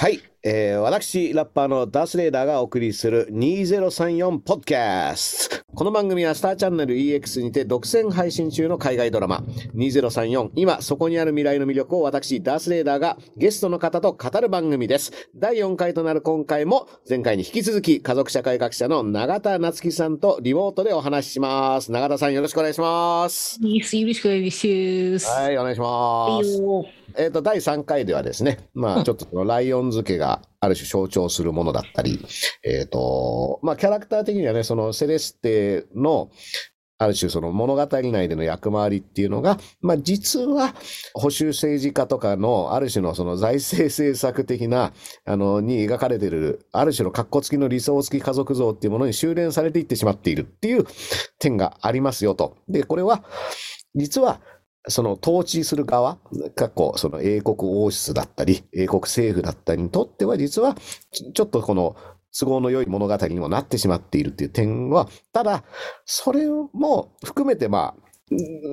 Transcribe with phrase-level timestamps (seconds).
[0.00, 5.64] はい、えー私、ラッパーのダースレーダーがお送りする2034ポッドキャスト。
[5.74, 9.42] この番組はスターチャンネル EX にて独占配信中の海外ドラマ
[9.74, 15.10] 2034今そこにある未来の魅力を私、ダースレーダーがゲストの方と語る番組です。
[15.34, 21.90] 第4回となる今回も前回に引き続き家族社会学者の永田夏樹さんとリモートでお話しします。
[21.90, 23.58] 永田さんよろしくお願いします。
[23.60, 25.30] よろしくお願いします。
[25.30, 26.98] はい、お願いします。
[27.16, 30.27] えっ、と、第3回ではですね、まあ、ちょっとそのライオン付けが
[30.60, 32.24] ある種象徴するものだったり、
[32.62, 36.30] えっ、と、まあ、キャラクター的にはね、そのセレステの、
[37.00, 40.74] ある種その物語内での役回りっていうのが、まあ実は
[41.14, 44.92] 保守政治家とかのある種のその財政政策的な、
[45.24, 50.84] あの、に描かれてる、ある種の格好付きの理想付き家族像っていうものに修練されていってしまっているっていう
[51.38, 52.56] 点がありますよと。
[52.68, 53.22] で、これは、
[53.94, 54.40] 実は
[54.88, 56.18] その統治する側、
[56.54, 60.76] 過去、その英国王室だったり、英国政府だったりにとっては、実は、
[61.34, 61.96] ちょっとこの
[62.38, 65.64] 都合の良い物語にもなってしまっているっていう点は、ただ、
[66.04, 68.08] それも含めて、まあ、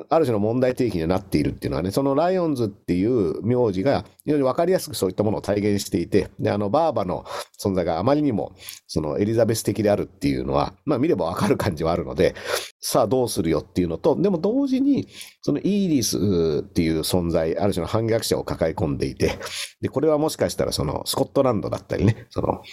[0.10, 7.26] ある種の問題提起になっているっていうのはね、そのライオンズっていう名字が非常に分かりやすくそういったものを体現していて、で、あの、バーバの
[7.58, 8.54] 存在があまりにも、
[8.88, 12.36] そのエリザベス的であるっていうのは、まあ見れば分かる感じはあるので、
[12.82, 15.08] さあどうするよっていうのと、でも同時に、
[15.46, 19.34] そのイーリスっていう存在、ある種の反逆者を抱え込んでいて、
[19.80, 22.64] で、これはもしかしたらそのスコットランドだったりね、その、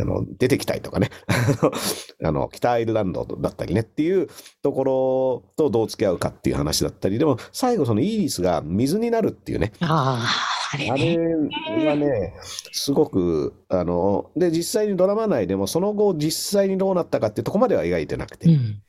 [0.00, 1.10] あの、出てきたいとかね、
[2.24, 4.28] あの、北アイルランドだったりねっていう
[4.62, 11.18] ところとどう付き合うかっていう話だったり、でも最後そのイーリスが水になるっていうね、ああ、あれあね。
[11.78, 12.34] れはね、
[12.70, 18.80] すごく、あの、で、実際にドラマ内でもその後実際にどうなったかっていうとこまでは描いてなくて、うん。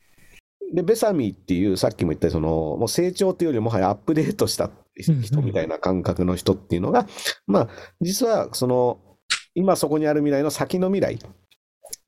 [0.74, 7.08] で、ベサミーっていう、さっきも言ったその、もう成長っていうよりもはやアップデートした人みたいな感覚の人っていうのが、
[7.48, 7.70] まあ、
[8.02, 9.00] 実はその、
[9.54, 11.18] 今そこにある未来の先の未来っ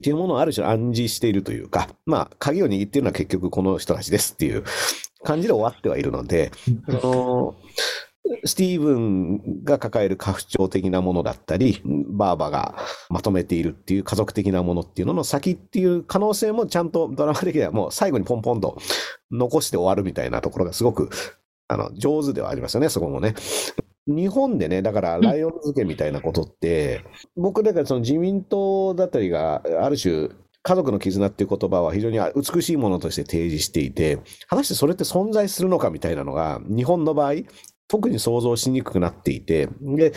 [0.02, 4.64] ていうものをある種暗示しているというか、まあ、鍵を握っているのは結局この人たちですっていう
[5.24, 6.52] 感じで終わってはいるので、
[7.02, 7.56] その
[8.46, 12.76] スティーブンが抱える家父長的なものだったり、バーバが
[13.10, 18.78] まとめているっていう家族的なものっていうのの先っていう可能性もちゃんとドラマ的にはもう最後にポンポンと
[19.32, 21.10] 残して終わるみたいなところがすごく
[21.68, 23.36] あの上手ではありますよね、そこもね。
[24.06, 27.06] 日本でね、だからライオン付けみたいなことって、
[27.38, 30.30] 僕だからその自民党だったりがある種
[30.62, 37.34] 家族の絆っていう言葉は非常に美しいものとして提示していて、果たしてそれって存在するのかみたいなのが、日本の場合、
[37.94, 40.14] 特に想像しにくくなっていて、で、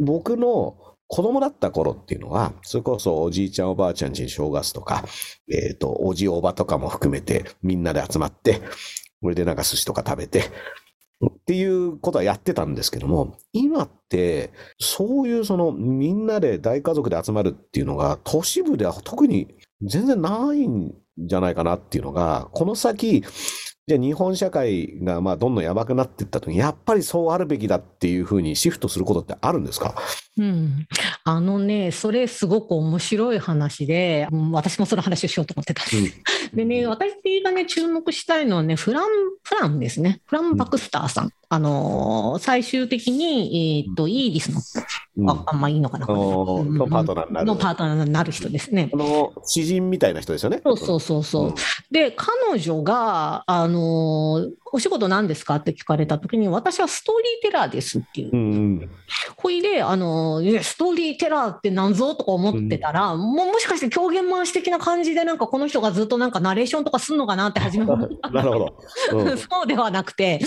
[0.00, 5.02] 僕の子供だった頃っていうのは、それこそおじいちゃんおばあちゃんちに正月とか、
[5.50, 8.60] えっ、と、おじおばとかも含めてみんなで集まって、
[9.22, 19.48] これでなんか寿司とか食べて、っていうことはやってたんですけども、今って、そういうそのみんなで大家族で集まるっていうのが、都市部では特に
[19.80, 23.24] 全然ないんじゃないかなっていうのが、この先、
[23.90, 29.96] じゃあ日本社会がまあどんどんやばくなっていった時に、やっぱりそうあるべきだっていうふうにシフトすることってあるんですか？
[30.38, 30.86] うん。
[31.24, 36.22] あのね、それすごく面白い話で、うん私もその話をしようと思ってたんです。
[36.54, 39.08] でね、私がね、注目したいのはね、フラン、
[39.42, 40.20] フランですね。
[40.26, 41.32] フラン・バクスターさん。
[41.52, 44.60] あのー最終的に、えっと、イーリスの、
[45.16, 46.06] うんあ、あんまいいのかな。
[46.06, 48.96] ののパートナーになるのパートナーになる人ですねこ。
[48.96, 50.60] の詩人みたいな人ですよね。
[50.64, 51.46] そうそうそうそう。
[51.48, 51.54] うん
[51.90, 58.36] で、彼女が、あのーお仕事何ですかって聞かれたときに、私はストーリーテラーですっていうう。
[58.36, 58.90] んうん
[59.36, 69.18] ほいで、あのーストーリーテラーって何ぞとか思ってたら、もうもしかして狂言回し的な感じで、なんかこの人がずっとなんかナレーションとかすんのかなって初め思った なるほど。
[69.18, 70.38] うん そうではなくて、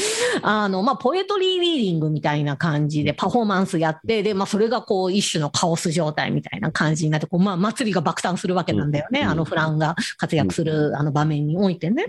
[0.41, 9.21] あの、まあ、ポエトリーリーディングみたいな感じでパフォーマンスやって、で、まあ、それがこう、一種のカオス状態みたいな感じになって、こう、まあ、祭りが爆誕するわけなんだよね。
[9.21, 12.05] うんあの、フランが活躍する、あの場面においてね。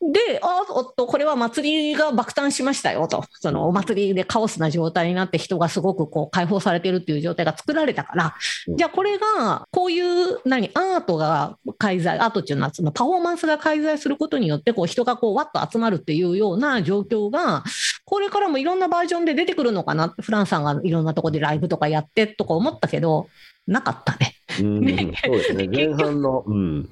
[0.00, 3.24] で、あ、おっと、これは祭りが爆誕しましたよと。
[3.40, 8.34] その、お祭りでカオスな状態になって人がすごくこう、解放されてるっていう状態が作られたから、
[8.68, 17.64] うんじゃあこれが、こういう、何、アートが介在、アートっていうのは、そのパフォーマンスが介在することによって、こう、人がこう、わっと集まるっていうような状況が、
[18.04, 23.28] これからもいろんなバージョンで出てくるのかなフランさんがいろんなところでライブとかやってとか思ったけど、
[23.66, 24.34] なかったね。
[24.60, 25.68] うんねそうですね。
[25.68, 26.88] 前半の、 うん。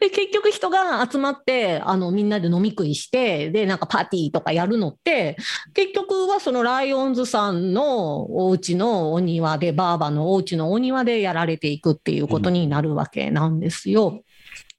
[0.00, 5.36] で、結局人が集まって、あの、みんなで飲み食いして、で、なんかパーティーとかやるのって、
[5.74, 14.22] 結局はそのライオンズさんのお家のお庭で、バーバのお家のお庭でやられていくっていうことになるわけなんですよ。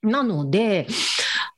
[0.02, 0.88] なので、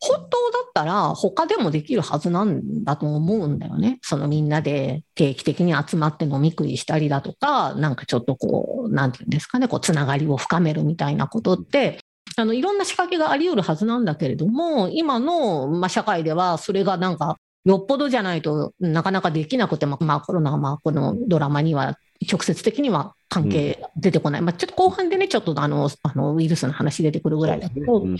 [0.07, 3.99] 本当だったら他でもできるはずなんだと思うんだよね。
[4.01, 11.99] そのみんなで定期的に集まって飲み食いしたりだとか、なんかちょっとこう、なんていうんですかね、こう、つながりを深めるみたいなことって、
[12.37, 21.99] あのいろんな仕掛けがあり得るはずなんだけれども、今の、まあ、社会ではそれがなんか、よっぽどじゃないとなかなかできなくても、まあ、コロナはまあこのドラマには
[22.31, 28.17] 直接的には関係出てこない、うん、まあ、ちょっと後半でね、ちょっとあのあのウイルスの話出てくるぐらいだけど、うん、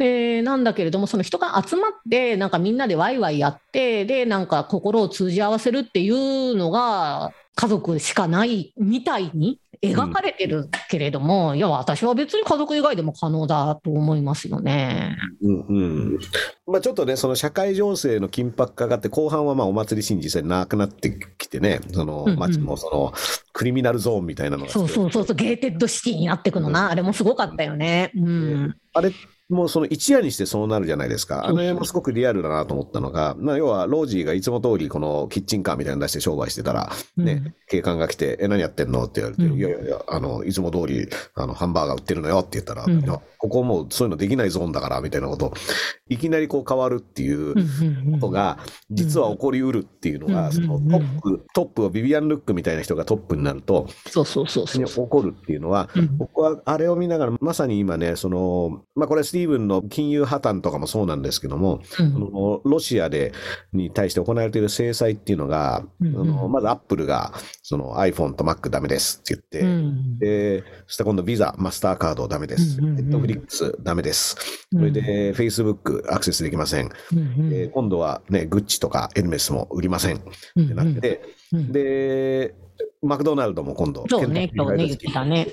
[0.00, 15.16] えー、なんだけれども、その人が集まって、なんかみんなでワイワイやって、で、なんか心を通じ合わせるっていうのが、家族しかないみたいに描かれてるけれども、うん、いや、私は別に家族以外でも可能だと思いますよね。
[15.42, 15.82] うんう
[16.14, 16.18] ん
[16.68, 23.12] まあ、ちょっとね、その社会情勢の緊迫化があって、後半はまあお祭りシーン実際なくなってきてね、その街もその
[23.52, 28.12] criminal zone みたいなのが、そうそうそうそう、 gated city になっていくのな、うん、あれもすごかったよね。
[28.14, 29.10] うん、あれ
[29.52, 31.46] もうその一夜にしてそうなるじゃないですか。
[31.46, 39.04] あの辺もすごくリアルだなと思ったのが、まあ、要はロージーがいつも通りこのキッチンカーみたいなの出して商売してたら、ね、うん、警官が来て、え、何やってんの？
[39.04, 45.52] って言われて、うん、いやいやいや、あの、いつも通り、あの、ハンバーガー売ってるのよって言ったら、うん、ここもうそういうのできないゾーンだから、みたいなこと、
[46.12, 47.54] いきなりこう変わるっていう
[48.12, 48.58] ことが、
[48.90, 54.84] 実は起こりうるっていうのが、そのトップ、トップをビビアン・ルックみたいな人がトップになると、そうそうそうそう。
[54.86, 55.88] 起こるっていうのは、
[56.18, 63.32] 僕はあれを見ながら、まさに今ね、その、まあこれスティーブンの金融破綻とかもそうなんですけども、うん、ロシアで
[63.72, 67.32] に対して行われている制裁っていうのが、うんうん、のまずアップルが
[67.62, 74.36] その iPhone と Mac ダメですって言って、うん、でそして今度ビザ、マスターカードダメです、ネットフリックスダメです、
[74.72, 80.16] それで Facebook アクセスできません、うんで今度はね、グッチとかエルメスも売りません。
[80.16, 80.20] っ
[80.66, 81.22] てなって、
[81.52, 82.54] で、
[83.02, 85.44] マクドナルドも今度、そうね、今日ね、言ってたね。
[85.44, 85.48] っ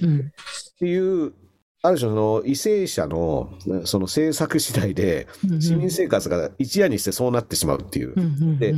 [0.79, 1.33] ていう
[1.81, 3.53] ある種の為政者の
[3.85, 5.27] その政策次第で
[5.59, 8.13] 市民生活が一夜にしてそうなってしまうっていう。
[8.59, 8.75] で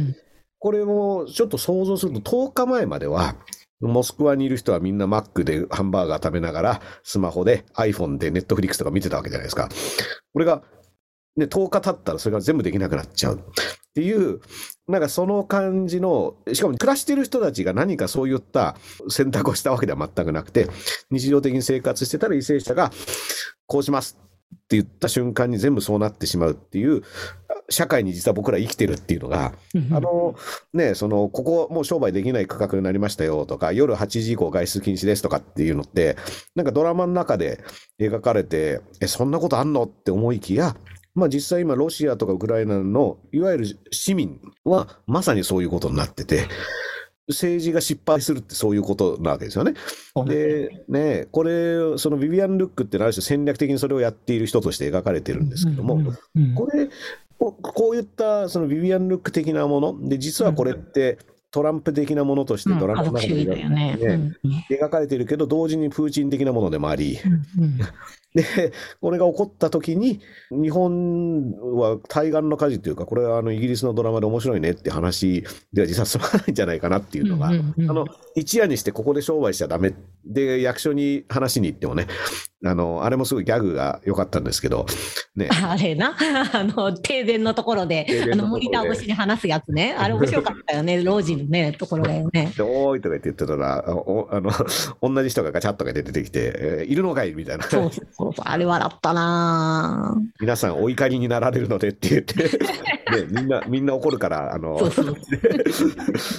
[0.60, 3.36] これもちょっと想像すると10日前までは
[3.80, 9.70] モスクワにいる人はみんなマックでハンバーガー食べながらスマホで iPhone でネットフリックスとか見てたわけじゃないですか。
[10.34, 10.62] これが、
[11.38, 13.38] ね、10日経ったらそれが全部できなくなっちゃう。
[13.38, 14.40] っていう、
[14.88, 18.76] なんかその感じの、しかも暮らしてる人たちが何かそういった
[19.10, 20.68] 選択をしたわけでは全くなくて、
[21.10, 22.92] 日常的に生活してたら為政者が、
[23.68, 24.18] こうします
[24.54, 27.04] って言った瞬間に全部そうなってしまうっていう、
[27.70, 29.54] 社会に実は僕ら生きてるっていうのが、
[29.92, 30.36] あの、
[30.74, 36.18] ね、その、ここもう商売できない価格になりましたよとか、夜8時以降外出禁止ですとかっていうのって、
[36.56, 37.64] なんかドラマの中で
[38.00, 40.76] 描かれて、え、そんなことあんのって思いきや、
[41.14, 46.48] まあ、実際今、ロシアとかウクライナのいわゆる市民はまさにそういうことになってて、
[47.28, 49.74] 政治が失敗するってそういうことなわけですよね。
[50.26, 56.00] で、ね、これ、そのビビアン・ルックってある種戦略的にそれをやっている人として描かれてるんですけども、
[56.56, 56.90] これ、
[57.38, 61.18] こういったそのビビアン・ルック的なもの、で、実はこれって、
[61.52, 64.34] トランプ的なものとしてドラマの中で、ね。
[64.70, 67.20] 描かれているけど、同時にプーチン的なものでもあり、
[68.34, 75.44] で、これが起こった時に、日本は対岸の火事というか、これはあのイギリスのドラマで面白いねって話
[75.74, 78.06] では実は済まないんじゃないかなっていうのが、あの、
[78.36, 79.94] 一夜にしてここで商売しちゃダメ。
[80.26, 82.08] で、役所に話しに行ってもね、
[82.64, 84.86] あの、あれもすごいギャグが良かったんですけど、
[85.36, 85.50] ね。
[85.64, 86.16] あれな、
[86.54, 89.96] あの、停電のところで、あの、モニター越しに話すやつね。
[89.98, 92.54] あれ面白かったよね、 老人のね、ところだよね。
[92.56, 94.52] で、おーいとか言って言ってたら、おあの、
[95.02, 97.64] 同じ人がガチャッとか出てきて、えー、いるのかいみたいな。
[97.64, 102.50] そうそうそう、あれ笑ったな皆さんお怒りになられるのでって言って、ね、
[103.30, 104.78] みんな、みんな怒るから、あの、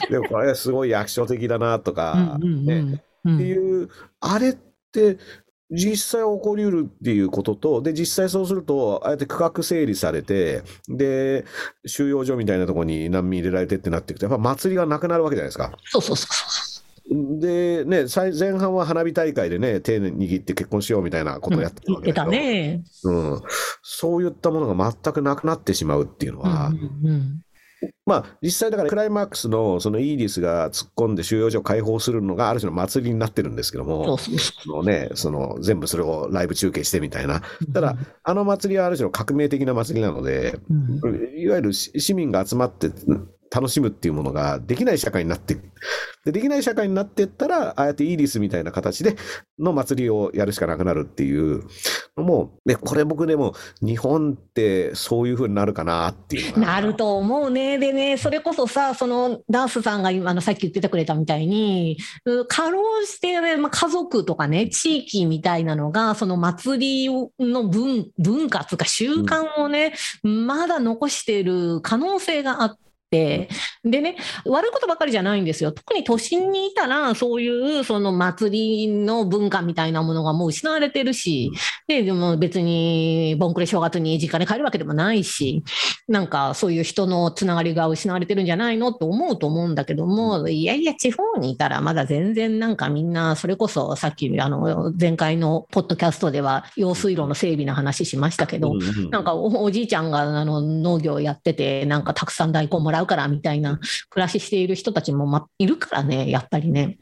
[0.08, 3.88] でもこれすごい役所的だなとか、ね、っていう、
[4.20, 4.56] あれっ
[4.92, 5.18] て、
[5.72, 11.44] 実際起こりうるっていうことと、で、実際そうすると、ああやって区画整理されて、で、
[11.86, 15.72] 収容所みたいなところに難民入れられてってなっていくと、やっぱ祭りがなくなるわけじゃないですか。
[15.86, 17.40] そうそうそうそう。
[17.40, 18.04] でね、
[18.38, 22.84] 前半は花火大会でね、手握って結婚しようみたいなことをやってたわけだけど、うんね。
[23.04, 23.42] うん、
[23.82, 27.42] そういったものが全くなくなってしまうっていうのは、うんうんうん
[28.04, 34.30] まあ、実際だからクライマックスのそのイーリスが突っ込んで収容所を開放するのがある種の祭りになってるんですけども、そ
[34.66, 37.42] のね、その全部それをライブ中継してみたいな。
[37.72, 40.58] ただ、あの祭りはある種の革命的な祭りなので、
[41.36, 42.90] いわゆる市民が集まって
[43.54, 45.56] 楽しむっていうものができない社会になって
[46.25, 49.16] で、できない社会になってったら、ああやってイーリスみたいな形で
[49.59, 51.64] の祭りをやるしかなくなるっていう
[52.16, 57.76] のも、ね、これ僕でも日本ってそういうふうになるかなっていうなると思うね。
[57.78, 61.99] でね、それこそさ、そのダースさんが今のさっき言っててくれたみたいに、
[62.47, 73.49] かろうじて、ね、まあ、家族とかね、地域みたいなのが、その祭りの文文化とか習慣をね、うん、まだ残している可能性があって、で
[73.85, 74.16] ね、
[74.47, 75.71] 悪いことばかりじゃないんですよ。
[75.71, 81.50] 特に都心にいたら、そういうその祭りの文化みたいなものがもう失われてるし、
[81.87, 85.62] で、でも別に、ボンクレ正月に実家に帰るわけでもないし、
[86.09, 98.73] なんかそういう人のつながりが失われてるんじゃないのって思うと思うんだけども、いやいや、地方にいたらまだ全然なんかみんな、それこそさっき、あの、前回のポッドキャストでは、用水路の整備の話しましたけど、
[99.11, 103.78] なんかおじいちゃんがあの農業やってて、なんかたくさん大根もらううからみたいな
[104.11, 106.99] 暮らししている人たちも、ま、いるからね、やっぱりね。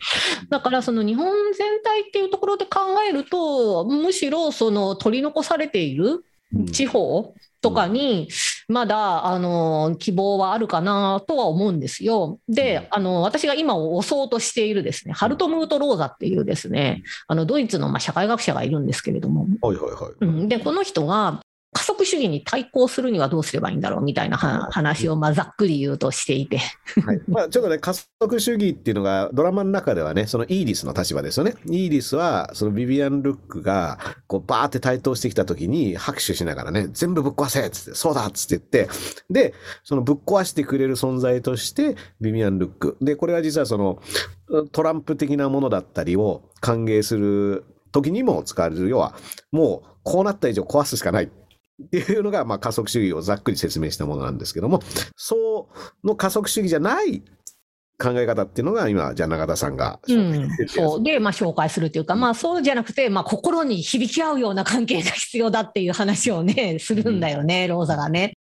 [0.49, 6.25] だからその日本全体っていうところで考えると、むしろその取り残されている
[6.73, 8.29] 地方とかに、
[8.69, 12.39] まだ、あの、希望はあるかなとは思うんですよ。
[12.49, 19.47] で、あの、私が今押そうとしているですね、ハルトムート・ローザっていうですね、あの、ドイツのまあ社会学者がいるんですけれども。
[19.61, 20.13] はいはいはい。
[20.21, 21.41] うん、で、この人が、
[21.73, 26.59] 加速主義に対抗するにはどうすればいいんだろうみたいな話をまあざっくり言うとしていて
[27.05, 31.55] はいまあ、ちょっとね、加速主義っていうのがドラマの中ではね、そのイーリスの立場ですよね。
[31.67, 38.95] イーリスは、そのビビアン・ルックがこうバーって台頭してきた時に拍手しながらね、全部ぶっ壊せっつって、そうだっつって言って、
[39.31, 42.97] で、そのぶっ壊してくれる存在としてビビアン・ルック。
[43.01, 44.03] で、これは実はその
[44.73, 48.89] トランプ的なものだったりを歓迎する時にも使われる。
[48.89, 49.15] 要は、
[49.53, 51.31] もうこうなった以上壊すしかない。
[51.85, 54.81] っていうのが、まあ、加速主義をざっくり説明したものなんですけども、
[55.17, 55.69] そ
[56.05, 57.23] うの加速主義じゃない
[58.01, 68.35] 考え方っていうのが今、じゃあ永田さんが、うん、そうで、まあ、紹介するというか、まあ、そうじゃなくて、まあ、心に響き合うような関係が必要だっていう話をね、するんだよね、うん、ローザがね。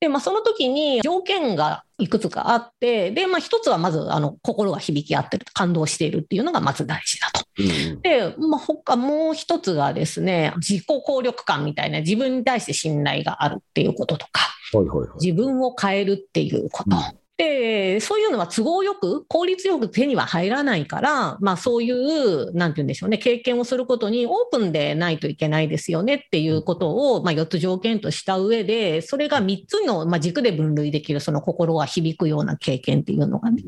[0.00, 7.45] で、まあ、その時に条件がいくつかあって、で、まあ、一つはまず、あの、心が響き合ってる、感動しているっていうのがまず大事だと。
[7.58, 16.96] うん、で、まあ、他もう一つがですね、自己効力感みたいな、自分に対して信頼があるっていうこととか、はいはいはい、自分を変えるっていうこと。
[16.96, 17.02] うん
[17.36, 33.62] で、そういうのは都合よく、効率よく手には入らないから、まあそういう、なんて言うんでしょうね、経験をすることにオープンでないといけないですよねっていうことを、まあ4つ条件とした上で、それが3つの、まあ、軸で分類できる、その心が響くような経験っていうのがね。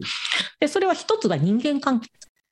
[0.61, 2.09] で、それは1つが人間関係。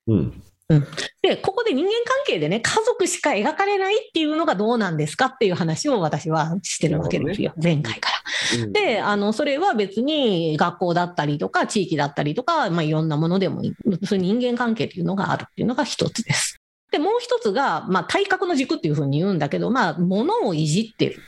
[0.07, 0.87] うんうん、
[1.21, 8.09] で、ここで人間関係でね、家族しか描かれないっていうのがどうなんですかっていう話を私はしてるわけですよ、ね、前回か
[8.55, 8.63] ら。
[8.63, 13.61] うん、で、あの、それは別に学校だったりとか、地域だったりとか、まあ、いろんなものでも
[14.03, 16.59] そういう人間関係っていうのがあるっていうのが一つです。
[16.91, 21.21] で、もう一つが、まあ、体格の軸っていうふうに言うんだけど、まあ、物をいじってる。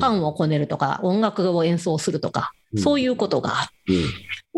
[0.00, 3.94] パンをこねるとか、音楽を演奏するとか、そういうことがある。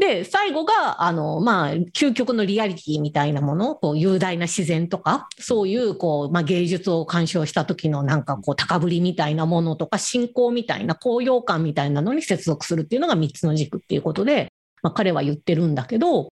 [0.00, 14.48] で、最後が、あの、まあ、究極のリアリティみたいなもの、こう、雄大な自然とか、そういう、こう、まあ、芸術を鑑賞した時のなんか、こう、高ぶりみたいなものとか、信仰みたいな、高揚感みたいなのに接続するっていうのが3つの軸っていうことで、
[14.82, 16.28] まあ、彼は言ってるんだけど、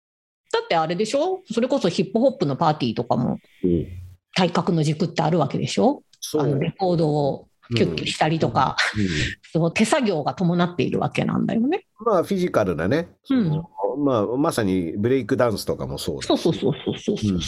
[0.54, 1.44] だってあれでしょ？
[1.52, 3.38] それこそヒップホップのパーティーとかも、
[4.34, 6.04] 体格の軸ってあるわけでしょ？
[6.38, 8.78] あのレコードをキュッキュしたりとか、
[9.52, 11.86] その手作業が伴っているわけなんだよね。
[12.00, 13.64] まあ、フィジカルなね、うん、
[13.98, 17.38] まあ、まさにブレイクダンスとかもそうそうそうそうそうそう、う。
[17.38, 17.42] ん、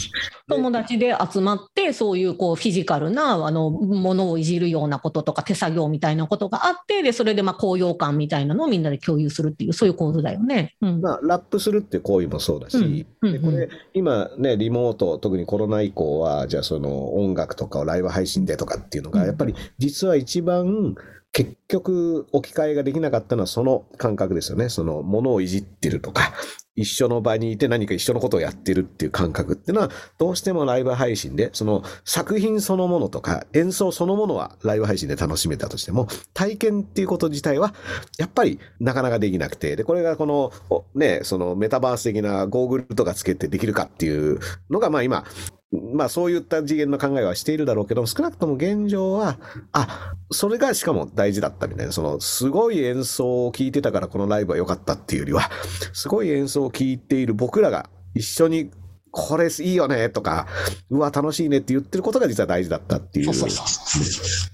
[0.48, 10.74] 友達で集まって、そういうこうフィジカルなあのものをいじるようなこととか、手作業みたいなことがあって、でそれでまあ高揚感みたいなのをみんなで共有するっていう、そういう構図だよね。
[10.80, 20.96] うん、まあ、ラップするっていう行為もそうだし、でこれ、今ね、リモート、特にコロナ以降は、じゃあその音楽とかをライブ配信でとかっていうのが、やっぱり実は一番、
[21.32, 24.68] 結局置き換えができなかったのはその感覚ですよね。
[24.68, 26.32] そのものをいじってるとか、
[26.76, 37.74] 一緒の場にいて何か一緒のことをやってるっていう感覚っていうのは、どうしてもライブ配信で、その作品そのものとか演奏そのものはライブ配信で楽しめたとしても、体験っていうこと自体は、
[38.18, 40.52] やっぱりなかなかできなくて、で、これがこの、
[40.94, 45.24] ね、そのメタバース的なゴーグルとかつけてできるかっていうのが、まあ今、
[45.72, 49.38] まあそういった次元の考えはしているだろうけども、少なくとも現状は、
[49.72, 55.50] あ、それがしかも大事だったみたいな、そのすごい演奏を聴いてたからこのライブは良かったっていうよりは、
[55.92, 58.70] すごい演奏を聴いている僕らが一緒に
[59.12, 60.46] これいいよねとか、
[60.88, 63.24] うわ、楽しいねって言ってることが実は大事だったっていう。
[63.26, 63.66] そうそうそう。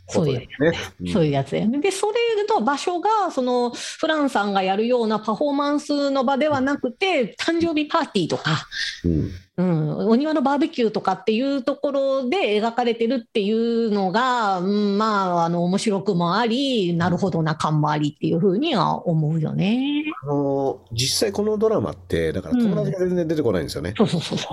[0.08, 0.78] そうことですね。
[1.02, 1.12] うん。
[1.12, 1.80] そういうやつだよね。
[1.80, 8.66] で、それの場所が、そのフランさんがやるようなパフォーマンスの場ではなくて、誕生日パーティーとか、
[9.04, 20.04] うんうん、お庭のバーベキューとかっていうところで描かれてるっていうのが、うん、まあ、あの、面白くもあり、なるほどな感もありっていうふうには思うよね。
[20.22, 23.94] あの実際このドラマって、だから友達が全然出てこないんですよね。
[23.96, 24.48] そうそうそうそ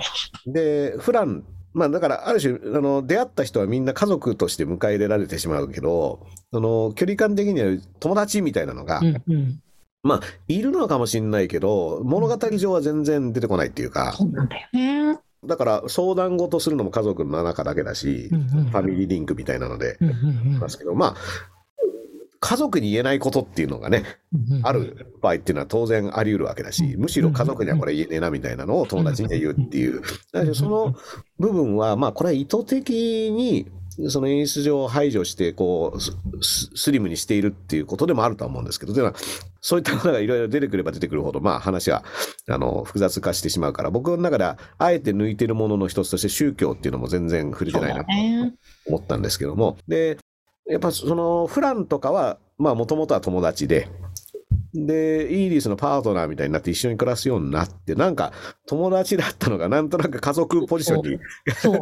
[0.46, 0.54] う。
[0.54, 1.44] で、フラン、
[1.74, 9.60] まあだからある種、あの、出会った人はみんな家族として迎え入れられてしまうけど、その、距離感的には友達みたいなのが、うんうん。
[10.04, 15.20] まあ、いるのかもしれないけど、物語上は全然出てこないっていうか、そうなんだよね。
[15.46, 20.60] だから相談事するのも家族の中だけだし、うんうんファミリーリンクみたいなので、うんうんうん。
[20.60, 21.16] ますけど、まあ、
[22.40, 30.02] 家族に言えないことっていうのがね、うんうんある場合っていうのは当然あり得るわけだし、むしろ家族にはこれ言えねえなみたいなのを友達には言うっていう。
[30.54, 30.96] その
[31.40, 33.72] 部分は、まあ、これは意図的に、
[34.10, 39.16] その演出上排除して、こう、スリムにしているっていうことでもあるとは思うんですけど、というのは、
[39.62, 42.04] そういったものがいろいろ出てくれば出てくるほど、まあ話は、
[42.50, 48.54] あの、複雑化してしまうから、僕の中では、あえて抜いてるものの一つとして宗教っていうのも全然触れてないなとね。
[48.88, 50.18] 思ったんですけども、で、
[50.68, 53.90] やっぱそのフランとかは、まあもともとは友達で、
[54.74, 58.34] で、イーリスのパートナーみたいになって一緒に暮らすようになって、なんか
[58.66, 61.20] 友達だったのがなんとなく家族ポジションに、
[61.56, 61.80] そう。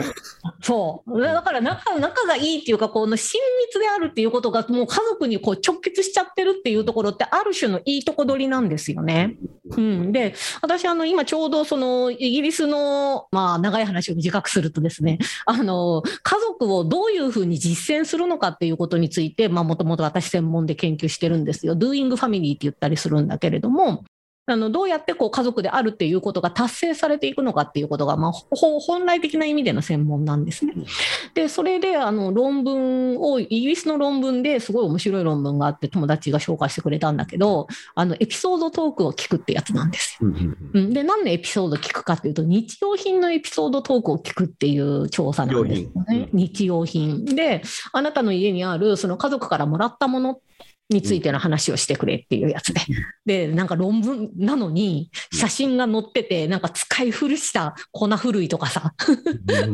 [0.62, 1.22] そう。
[1.22, 9.38] だから仲、仲がいいっていうか、この親密であるっていうことが、もう家族にこう直結しちゃってるっていうところって、ある種のいいとこ取りなんですよね。
[9.70, 10.12] うん。
[10.12, 21.76] で、私、あの、今ちょうどその、イギリスの、まあ、長い話を短くするとですね、あの、家族をどういうふうに実践するのかっていうことについて、まあ、もともと私専門で研究してるんですよ。
[21.76, 24.04] doing family って言ったりするんだけれども、
[24.48, 30.74] あのどうやってこう家族であるっていうことが達成されていくのかっていうことが、まあ、ほ本来的な意味での専門なんですね。
[31.36, 40.28] で、それであの論文を、イギリスの論文ですごい面白い論文があって、友達が紹介してくれたんだけど、あのエピソードトークを聞くってやつなんですよ。
[40.74, 46.30] うんで、なんでエピソード聞くかっていうと、日用品のエピソードトークを聞くっていう調査なんですよね。
[46.34, 47.26] 日用品。
[47.26, 47.62] で、
[47.94, 50.40] あなたの家にあるその家族からもらったもの
[50.92, 52.82] についての話をしてくれっていうやつで。
[53.26, 58.94] で、なんか論文なのに、写真が載ってて、なんか使い古した粉ふるいとかさ、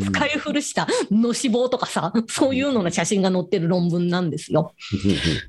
[0.01, 4.73] 使い古したの脂肪とかさ、そういうのの写真が載ってる論文なんですよ。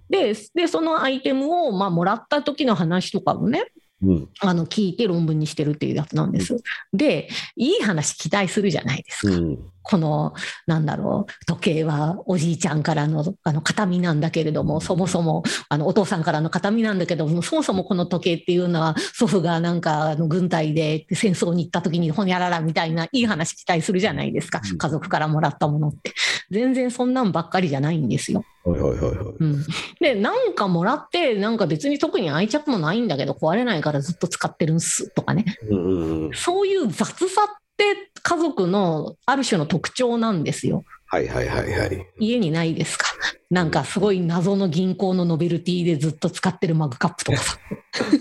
[0.08, 3.66] で、でそのアイテムを、まあ、もらった時の話とかもね、
[4.02, 4.10] うん。
[4.10, 6.56] うんあの聞いて論文にしてるっていうやつなんです。
[6.92, 9.34] で、いい話期待するじゃないですか。
[9.34, 10.34] うんこの、
[10.66, 24.74] なんだろう、時計はおじいちゃんからのあの形見なんだけれども、そもそもあのお父さんからの形見なんだけども、そもそもこの時計っていうのは、祖父がなんかあの軍隊で戦争に行った時にほにゃららみたいないい話期待するじゃないですかう。
[24.74, 26.12] ん家族からもらったものって。
[26.50, 28.44] 全然そんなんばっかりじゃないんですよ。
[28.64, 29.34] はいはいはいはい。
[29.38, 29.64] うん、
[30.00, 35.44] で、なんかもらって、なんか別に特に愛着もないんだけど、壊れないからずっと使ってるんすとかね。
[35.70, 37.46] うんうんうんそういう雑さっ
[37.78, 40.84] て家族のある種の特徴なんですよ。
[41.06, 42.06] はいはいはいはい。
[42.18, 43.06] 家にないですか？
[43.50, 47.58] なんかすごい謎の銀行のノベルティでずっと使ってるマグカップとかさ、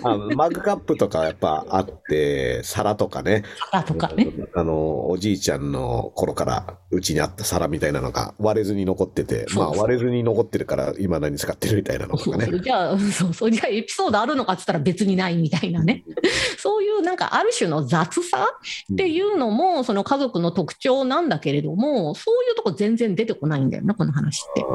[0.04, 3.44] あのマグカップとかやっぱあって、皿とかね。
[3.72, 4.32] 皿とかね。
[4.56, 12.46] あの、おじいちゃんの頃からうちにあった皿みたいなのが割れずに残ってて、まあ割れずに残ってるから今何使ってるみたいなのとかね。
[12.46, 16.06] そうそうじゃあ、そうそう、じゃあエピソードあるのかって言ったら別にないみたいなね。
[16.58, 18.48] そういうなんかある種の雑さ
[18.94, 24.66] っていうのも、その家族の特徴なんだけれども、そういうとこ全然出てこないんだよな、この話って。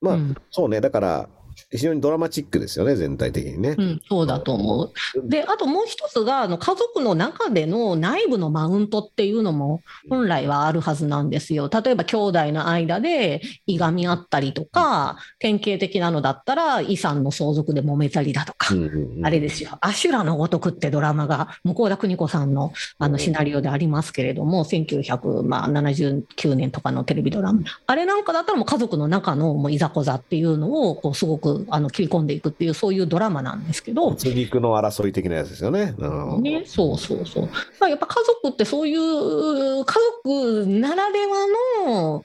[0.00, 0.80] まあ、うんそうね。
[0.80, 1.28] だから、
[1.70, 3.76] 非常にドラマチックですよね、全体的にね。
[3.78, 4.92] うん、そうだと思う。
[5.28, 11.70] で、あともう一つが、あの家族の中での内部のマウントっていうのも本来はあるはずなんですよ。
[11.72, 18.74] 例えば兄弟の間でいがみ合ったりとか、典型的なのだったら遺産の相続で揉めたりだとか。
[18.74, 35.94] うんうんうんあれですよ、アシュラのごとくってドラマが、向田邦子さんのあのシナリオでありますけれども、1979年とかのテレビドラマ、あれなんかだったらもう家族の中のもういざこざっていうのをこうすごくあの切り込んでいくっていう、そういうドラマなんですけど、骨肉の争い的なやつですよね。
[35.98, 37.48] うんね、そうそうそう。
[37.78, 39.94] まあ、やっぱ家族ってそういう家
[40.24, 41.46] 族ならでは
[41.86, 42.22] の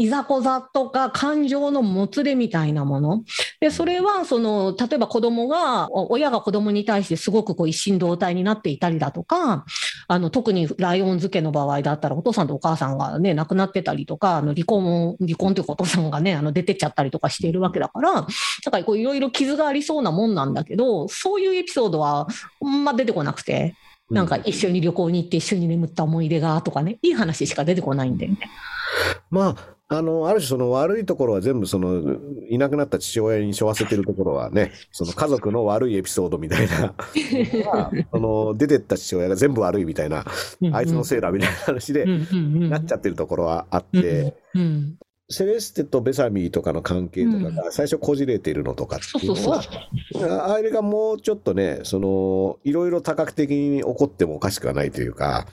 [0.00, 3.22] いざこざとか感情のもつれみたいなもの。
[3.60, 9.66] で、それはその、例えば子供が、お親が子供に対してすごくこう一心同体になっていたりだとか、
[10.08, 22.26] あの、特にライオン漬けの場合だったらお父さんとお母さんがね、亡くなってたりとか、あの離婚、離婚というかお父さんがね、あの出てっちゃったりとかしているわけだから、なんかこういろいろ傷がありそうなもんなんだけど、そういうエピソードは、
[22.62, 23.74] まあ出てこなくて。
[24.10, 28.50] なんか一緒に旅行に行って一緒に眠った思い出がとかね、いい話しか出てこないんだよね。
[29.30, 32.16] まあ、あの、ある種その悪いところは全部その、
[32.48, 36.94] いなくなった父親に背負わせてるところはね、その家族の悪いエピソードみたいな、
[38.12, 40.24] その、出てった父親が全部悪いみたいな、
[40.72, 44.36] あいつのせいだみたいな話で、なっちゃってるところはあって、
[45.28, 55.46] セレステとベサミーとかの関係とかが最初こじれてるのとかっていうのは、あれがもうちょっとね、その、いろいろ多角的に起こってもおかしくはないというか、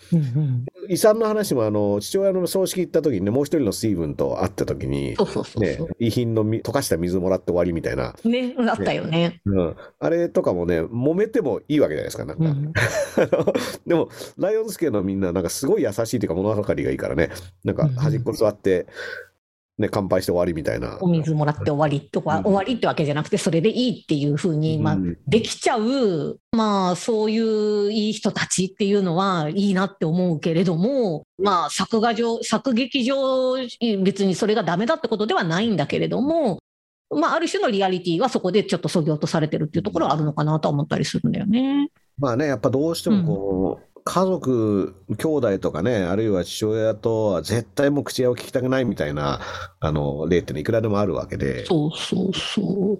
[0.89, 5.15] 遺産の話もあの、父親の葬式行った時にね、もう一人のスティーブンと会った時に、
[5.58, 8.15] ね、遺品の溶かした水もらって終わりみたいな。
[8.23, 9.41] ね、あったよね。
[9.45, 9.76] うん。
[10.00, 12.45] あれとかもね、揉めてもいいわけじゃないですか、なんか。
[12.45, 12.73] うん、
[13.86, 17.30] でも、ライオンスケのみんな、なんかすごい優しいというか物分かりがいいからね、
[17.63, 18.88] なんか端っこ座って、うん
[19.77, 20.97] ね、乾杯して終わりみたいな。
[21.01, 33.55] お水もらって終わりとか、うん、終わりってわけじゃなくて、それでいいっていうふうに、まあ、できちゃう、まあ、そういういい人たちっていうのはいいなって思うけれども、まあ、作画上、作劇上、
[34.03, 36.57] 別にそれがダメだってことではないんだけれども、
[37.15, 41.89] まあ、ある種のリアリティはそこでちょっとそぎ落とされてるっていうところはあるのかなと思ったりするんだよね。
[42.17, 49.41] まあね、やっぱどうしてもこう、家族、兄弟とかね、あるいは父親とは絶対もう口屋を聞きたくないみたいな、
[49.81, 51.65] あの、例っていくらでもあるわけで。
[51.65, 52.97] そうそうそう。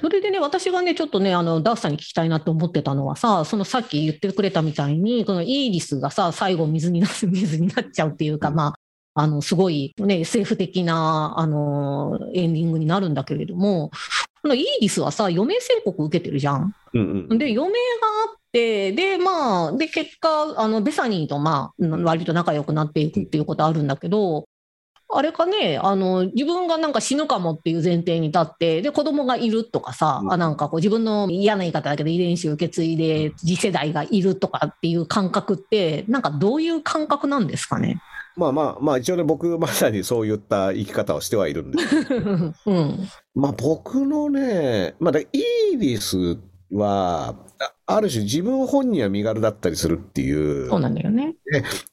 [0.00, 8.74] それでね、私がね、ちょっとね、あの、ダースさんに聞きたいなと思ってたのはさ、そのさっき言ってくれたみたいに、このイーリスがさ、最後水になす、水になっちゃうっていうか、うん、まあ、
[9.14, 13.90] あの、すごいね、SF 的な、あの、エンディングになるんだけれども、
[14.42, 16.74] このイーリスはさ、余命宣告受けてるじゃん。
[16.92, 17.70] うんうん、で、余命が
[18.28, 24.44] あっ、で、まあ、で、結果、あの、ベサニーと、まあ、割と仲良くなっていくっていうことあるんだけど、
[25.16, 38.00] あれかね、あの、自分がなんか死ぬかもっていう前提に立って、で、子供がいるとかさ、うん、あなんかこう自分の嫌な言い方だけど遺伝子を受け継いで次世代がいるとかっていう感覚って、なんかどういう感覚なんですかね？
[38.36, 41.96] まあまあまあ一応ね僕まさにそういった生き方をしてはいるんです。
[42.66, 46.36] うん、まあ僕のね、まあイーリス
[46.74, 47.36] は
[47.86, 50.68] ある種自分本人は身軽だったりするっていう。
[50.70, 51.36] そうなんだよね。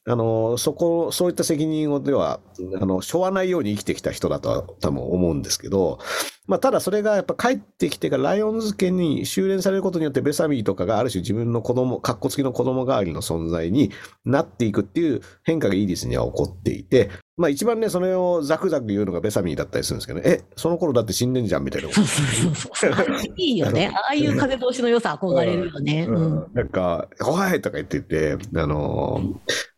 [0.06, 2.40] あの、そこ、そういった責任をでは、
[2.80, 5.98] あの、しょわないように生きてきた人だとは多分思うんですけど、
[6.46, 13.92] まあ、ただそれがやっぱ帰ってきてからライオンズ家に修練されることによってベサミーとかがある種自分の子供、格好付きの子供代わりの存在に
[14.24, 17.10] なっていくっていう変化がイーリスには起こっていて、
[17.42, 21.92] まあ一番ね、それをザクザク言うのがベサミーだったりするんですけどね、え、その頃だって死んでんじゃんみたいな。
[21.92, 22.92] そうそうそう。
[23.36, 23.90] いいよね。
[23.98, 26.06] ああいう風通しの良さ憧れるよね。
[26.08, 26.46] うん。
[26.54, 29.20] なんか、怖いとか言ってて、あの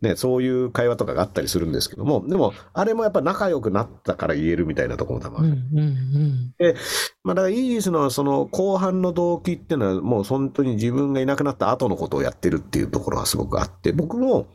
[0.02, 5.48] ー、ね、そういう会話とかがあったりするんですけども、でも、あれもやっぱ仲良くなったから言えるみたいなところも多分ある。
[5.48, 6.76] うんうんうん、で、
[7.22, 14.48] まあだからイギリスのその後半の動機っていうのはもう本当に自分がいなくなった後のことをやってるっていうところがすごくあって、僕も、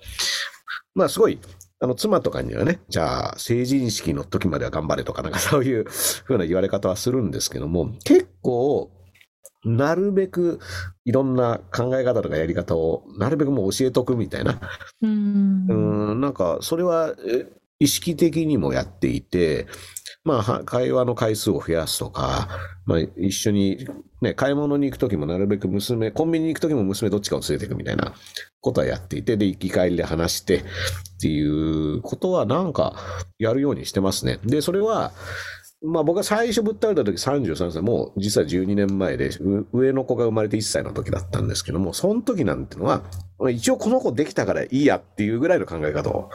[0.93, 1.39] まあすごい、
[1.81, 8.91] あの、妻とかにはね、じゃあ、成人式の時までは頑張れとか、なんか そういうふうな言われ方はするんですけども、結構、
[9.65, 10.59] なるべく
[11.03, 14.57] いろんな考え方とかやり方をなるべくもう教えとくみたいな。
[15.01, 17.13] うん、うんなんか、それは
[17.79, 19.67] 意識的にもやっていて、
[20.23, 22.49] まあ、会話の回数を増やすとか、
[22.85, 23.87] まあ、一緒に、
[24.21, 28.13] ね、買い物に行くときもなるべく娘、コンビニに行くときも娘どっちかを連れていくみたいな
[28.61, 30.61] ことはやっていて、で、行き帰りで話してっ
[31.21, 32.95] ていうことはなんか
[33.37, 34.39] やるようにしてますね。
[34.43, 35.11] で、それは、
[35.81, 39.29] まあ僕が最初ぶっ倒れた時33歳、もう実は12年前で、
[39.71, 43.03] 上の子が生まれて1歳の時だったんですけども、その時なんてのは、
[43.49, 46.29] 一応この子できたからいいやっていうぐらいの考え方を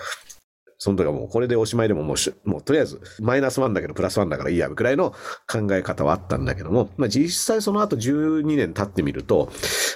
[0.84, 2.16] その時はもうこれでおしまいでももう
[2.46, 5.12] もうとりあえずマイナスワンだけどプラスワンだからいいや、くらいの
[5.50, 9.48] 考え方はあったんだけども、まあ実際その後12年経ってみると、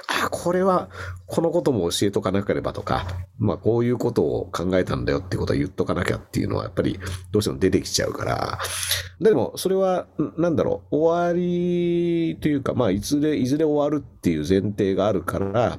[0.09, 0.89] ああ、これは
[1.27, 3.07] このことも教えとかなければとか、
[3.39, 6.99] まあこういうことを考えたんだよってことは言っとかなきゃっていうのはやっぱり
[7.33, 8.59] どうしても出てきちゃうから、
[9.21, 10.07] でもそれは
[10.39, 15.79] なんだろう、終わりというか、まあいずれ、いずれ終わるっていう前提があるから、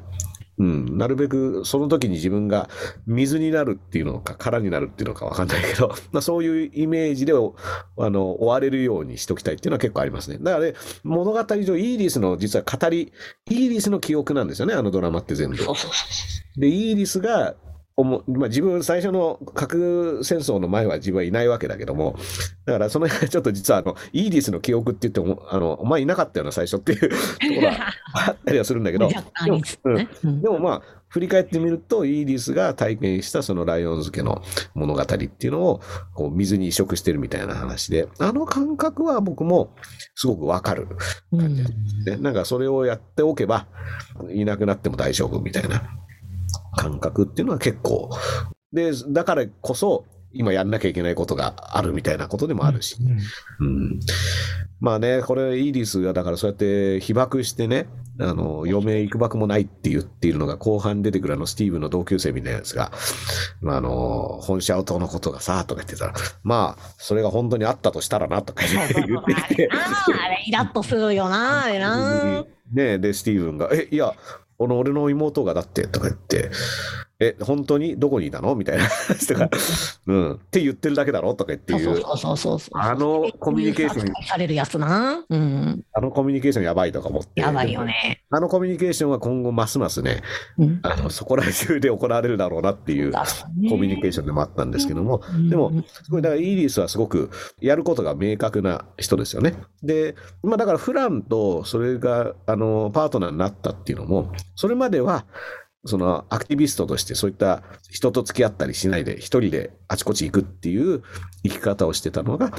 [0.59, 2.69] うん、なるべくその時に自分が
[3.07, 7.35] 水になるっていうのか空になるっていうのかわかんないけど、 まあ、そういうイメージであ
[8.09, 10.37] の終われるようにしときたいっていうのは結構ありますね。
[10.41, 13.13] だからね、物語上イーリスの実は語り、
[13.49, 15.57] イーリスの記憶なんですよね、あのドラマって全部。
[16.57, 17.55] で、イーリスが
[18.03, 22.17] まあ、自分最初の核戦争の前は自分はいないわけだけども、
[22.65, 27.15] だからその辺ちょっと実はあの、イーディスの記憶って言っても、あの、お前いなかったよな、最初っていう とこ
[27.55, 29.09] ろがあったりはするんだけど、
[29.45, 29.61] でも
[30.23, 34.43] うん、でもまあ、振り返ってみると、イーディスが体験したそのライオンズ家の
[34.75, 35.81] 物語っていうのを、
[36.13, 39.73] こう、水に移植してるみたいな話で、あの感覚は僕も
[40.13, 40.87] すごくわかる
[41.31, 41.71] 感じです
[42.05, 42.21] ね、うん。
[42.21, 43.67] なんかそれをやっておけば、
[44.31, 45.81] いなくなっても大丈夫みたいな。
[46.75, 48.09] 感覚っていうのは結構、
[48.71, 52.97] で、だからこそ、今やんなきゃいけないことがあるみたいなことでもあるし。
[53.59, 53.99] うん。
[54.79, 57.87] まあね、これ、イーリスがだからそうやって被爆してね、
[58.19, 62.91] あの、余命いくばくもないって言っているのが後半出てくるあのスティーブンの同級生みたいなやつが、
[63.61, 69.69] まああの、本社党のことがさ、とか言ってたら、まあ、それが本当にあったとしたらな、とか 言ってきて。
[69.71, 72.45] あれ、イラッとするよな、あれな。
[72.71, 74.13] ねで、スティーブンが、え、いや、
[74.59, 76.51] この俺の妹がだって、とか言って、
[77.21, 77.99] え、本当に？
[77.99, 78.55] どこにいたの？
[78.55, 79.49] みたいな話とか、
[80.07, 81.33] うん、って言ってるだけだろ？
[81.33, 82.77] とか言っていう、そうそうそうそうそう。
[82.79, 85.25] あのコミュニケーション、されるやつな。
[85.29, 85.83] うん。
[85.93, 87.41] あのコミュニケーションやばいとか思って。
[87.41, 88.23] やばいよね。
[88.29, 90.21] あのコミュニケーションは今後ますますね、
[90.57, 90.79] うん。
[90.83, 93.19] あのそこら中で行われるだろうなっていうコ
[93.69, 97.29] コミュニケーションでもあったんですけども、でも、すごい、だからイーリスはすごく
[97.59, 99.55] やることが明確な人ですよね。
[99.83, 105.25] で、まあだからフランとそれが、あの、パートナーになったっていうのも、それまでは、
[105.85, 111.03] そのアクティビストとしてそういった人と付き合ったりしないで一人であちこち行くっていう
[111.43, 112.51] 生き方をしてたのが、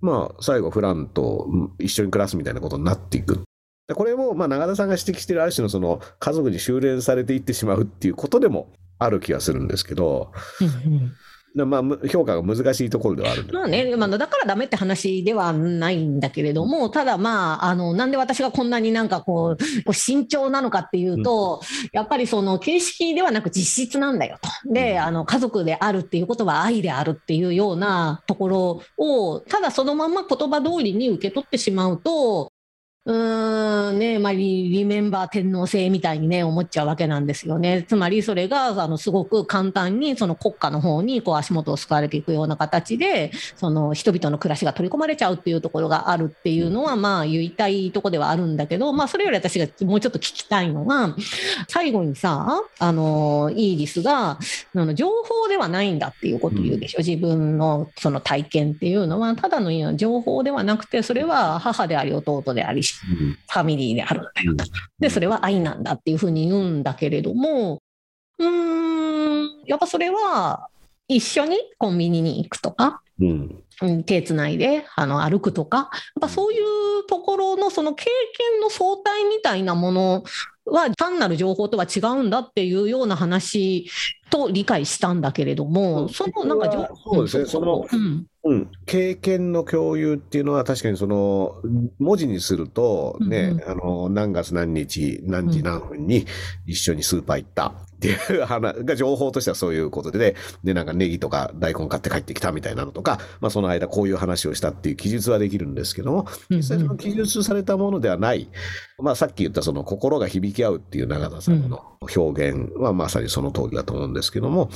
[0.00, 3.42] まあ最後フランと一緒に暮らすみたいなことになっていく。
[3.94, 10.32] これも、まあ永田さんが指摘しているある種のその家族に修練されていってしまうっていうことでもある気がするんですけど、
[11.54, 21.60] まあ、む評価が難しいところではある まあね、まあ、だからダメって話ではないんだけれども、ただまあ、あの、なんで私がこんなになんかこう、慎重なのかっていうと、
[21.92, 24.72] やっぱりその形式ではなく実質なんだよと。
[24.72, 24.98] で、うん。
[25.00, 32.50] あの、家族であるっていうことは愛であるっていうようなところを、ただそのまま言葉通りに受け取ってしまうと、
[33.04, 37.84] うーんねまあ、リリメンバー天皇制みたいにね、思っちゃうわけなんですよね。
[37.88, 51.16] つまりそれが、あの、すごく簡単に、その国家の方に、こう、足元を救われていくような形で、その、人々の暮らしが取り込まれちゃうっていうところがあるっていうのは、まあ、言いたいとこではあるんだけど、まあ、それより私がもうちょっと聞きたいのが、
[51.68, 54.38] 最後にさ、あの、イーリスが、
[54.74, 56.98] あの情報ではないんだっていうことを言うでしょ。
[56.98, 64.24] 自分のその体験っていうのは、ただの情報ではなくて、それは母であり弟であり、うんファミリーであるん。
[64.34, 64.64] だよと。
[64.98, 67.80] で、それは愛なんだっていうふうに言うんだけれども、
[68.38, 70.68] うーん、やっぱそれは、
[71.08, 73.62] 一緒にコンビニに行くとか、うん。
[73.80, 75.88] うん手つないであの歩くとか、やっ
[76.20, 80.24] ぱそういうところのその経験の相対みたいなもの
[80.66, 83.88] は単なる情報とは違うんだっていうような話
[84.32, 87.44] と理解したんだけれども、うんそのなんか情そうですね。
[87.46, 88.26] そのうん。
[88.44, 91.60] うん、経験の共有っていうのは確かにその
[92.00, 93.70] 文字にするとね、うんうん。
[93.70, 96.26] あの何月何日何時何分に
[96.66, 97.72] 一緒にスーパー行った。
[98.02, 108.48] っていう 話が情報としてはそういうことでね、でなんかネギとか大根買って帰ってきたみたいなのとか、まあ、その間こういう話をしたっていう記述はできるんですけどもうん実際その記述されたものではない、
[108.98, 111.82] まあ、さっき言ったその心が響き合うっていう永田さんの
[112.14, 114.70] 表現はまさにその通りだと思うんですけども、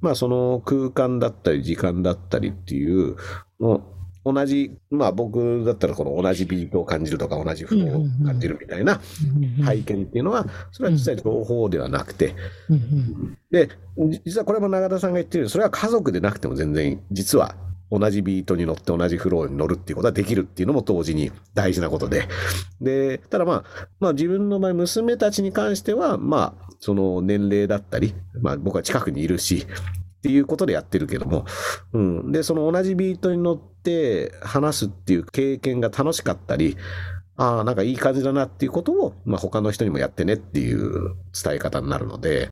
[0.00, 3.16] まあその空間だったり時間だったりっていう、
[4.22, 9.00] 同じ、まあ僕だったらこの同じビートを感じるとか同じフローを感じるみたいな
[9.64, 12.34] 体験っていうのは、それは実際情報ではなくて、
[13.50, 13.70] で、
[14.24, 17.54] 実はこれも永田さんが言ってるように、それは家族でなくても全然実は
[17.90, 22.28] 同じビートに乗って同じフローに乗るっていうことはできるっていうのも同時に大事なことで。
[22.80, 29.66] で、ただまあ、まあ自分の場合、娘たちに関しては、まあ、その年齢だったり、まあ僕は近くにいるし、
[30.18, 31.46] っていうことでやってるけども、
[31.92, 32.32] うん。
[32.32, 36.76] で、その同じビートに乗って話すっていう経験が楽しかったり、
[37.36, 42.48] ああ、なんかいい感じだなっていうことを、まあ他の人にもやってねっていう伝え方になるので、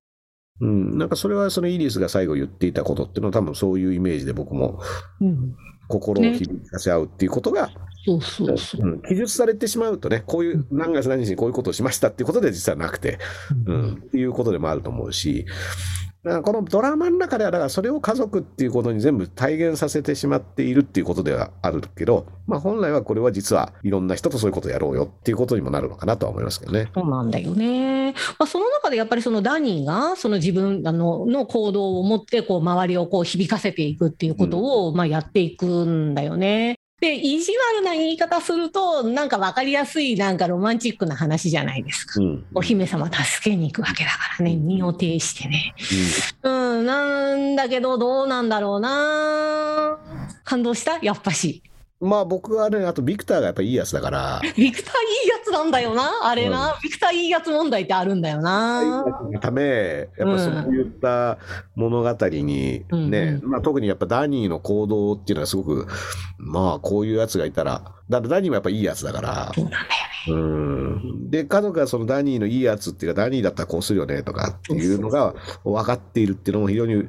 [0.61, 4.81] うん、なんかそれはそのイリスが最後言っていたことっていうのは多分そういうイメージで僕も
[5.21, 5.57] うん
[5.89, 7.71] 心を響かせ合うっていうことが、
[8.05, 8.83] そうそうそう。
[8.83, 13.19] うん、記述されてしまうとね、こういう何月何日にこういうことをしましたっていうことで実はなくて、
[13.67, 15.47] うん、っていうことでもあると思うし、
[16.25, 26.91] このドラマの中では、だからそれを家族っていうことに全部体現させてしまっているっていうことではあるけど、まあ本来はこれは実はいろんな人とそういうことをやろうよっていうことにもなるのかなとは思いますけどね。
[26.93, 28.13] そうなんだよね。
[28.39, 36.78] まあ、その中でやっぱりそのダニーがその自分あのの行動を持ってこう周りをこう響かせていくっていうことをまあやっていくんだよね。
[37.01, 42.21] で、意地悪な言い方すると、なんか分かりやすい、なんかロマンチックな話じゃないですか。
[42.21, 42.47] うん。
[42.55, 45.75] お姫様助けに行くわけだからね、身を挺してね。
[46.43, 46.51] う
[46.83, 49.99] ん、なんだけど、どうなんだろうな。
[50.43, 50.99] 感動した？
[51.01, 51.63] やっぱし。
[52.01, 56.79] まあ僕はね、あとビクターがやっぱいいやつだから、 ビクターいいやつなんだよな、あれな。
[56.81, 59.03] ビクターいいやつ問題ってあるんだよな。
[59.05, 61.39] のため、やっぱそういった
[61.75, 65.87] 物語にね、うんまあ特にやっぱダニーの行動っていうのはすごく、
[66.39, 69.89] まあこういうやつがいたら、だダニーもやっぱいいやつだから、そうなんだよね。
[70.29, 75.35] うんで、家族がそのダニーのいいやつっていうか、ダニーだったらこうするよねとかっていうのが
[75.65, 77.05] 分かっているっていうのも非常に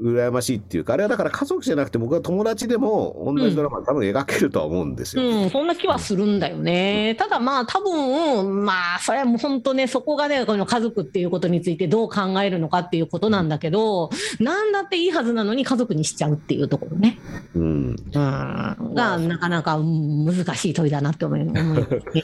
[0.00, 5.22] 羨ましいっていうか、あれはだから家族じゃなくて、僕は友達でも同じドラマ、多分描けるとは思うんですよ。
[5.22, 7.14] うん、そんな気はするんだよね。
[7.16, 17.18] ただまあ、多分まあ、それはもう本当ね、そこがね、この家族っていうことについてどう考えるのかっていうことなんだけど、なんだっていいはずなのに家族にしちゃうっていうところね。
[17.54, 21.64] うん、うん、が、なかなか難しい問いだなって思います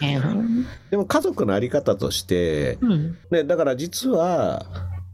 [0.00, 0.20] ね。
[0.90, 4.66] でも家族のあり方として、うんね、だから実は、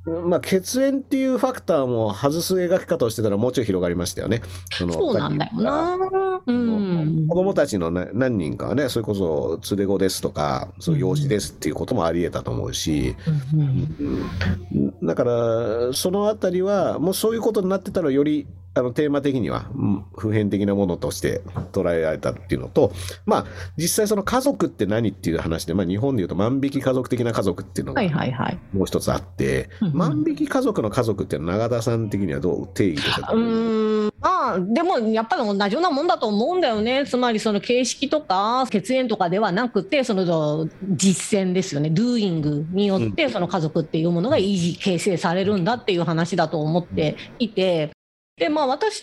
[0.07, 4.41] まあ、血縁っていうファクターも外す描き方をしてたらもうちょい広がりましたよね。
[4.73, 5.99] そのそうなんだよな。
[6.47, 7.27] うん。
[7.29, 13.17] 子供たちのな何人かはね、それこそ連れ子ですとか、そう養子ですっていうこともあり得たと思うし、
[13.53, 14.95] うん。
[15.03, 22.93] だから、そのあたりは、もうそういうことになってたら、よりあのテーマ的には、うん普遍的なものとして捉えられたっていうのと、
[23.25, 28.59] まあ、実際その家族って何っていう話で、まあ、日本でいうと万引き家族的な家族っていうのがはいはいはい。
[28.73, 29.97] もう一つあって、うんうん。
[29.97, 34.13] 万引き家族の家族って永田さん的にはどう定義としてうーん。
[34.21, 37.07] まあでもやっぱり同じようなもんだと思うんだよね。
[37.07, 41.91] つまりその形式とか血縁とかではなくてその実践ですよね。
[41.91, 47.96] doing によってその家族っていうものが維持形成されるんだっていう話だと思っていて。
[48.39, 49.03] でまあ、私、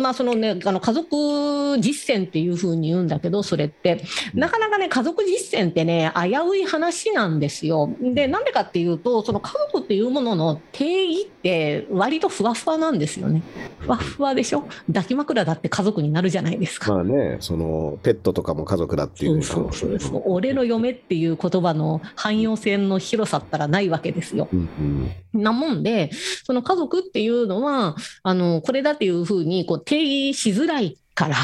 [0.00, 7.92] まあそのね、あの家族実践っていうふうに言うんだけど、それって、なかなかね、家族実践ってね、危うい話なんですよ。
[8.00, 13.42] で、なんでかっていうと、その家族っていうものの定義って、割とふわふわなんですよね。
[13.80, 14.62] ふわふわでしょ？
[14.86, 16.94] 抱き枕だって家族になるじゃないですか。
[16.94, 24.46] まあね、そのペットとかも家族だっていうそうそうそう俺の嫁っていう言葉の汎用性の広さったらないわけですよ。
[24.52, 26.10] うんうんなもんで、
[26.44, 31.36] その家族っていうのは、あのこれだっていうふうにこう定義しづらいから、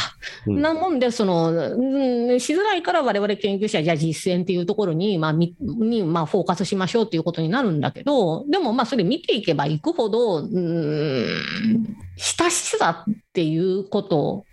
[0.47, 0.63] うん。
[0.63, 14.45] なもんで、その、うんしづらいから我々研究者はじゃあ実践っていうところに、まあ、みに、まあ、フォーカスしましょうっていうことになるんだけど、でもまあ、それ見ていけばいくほど、うん、親しさっていうこと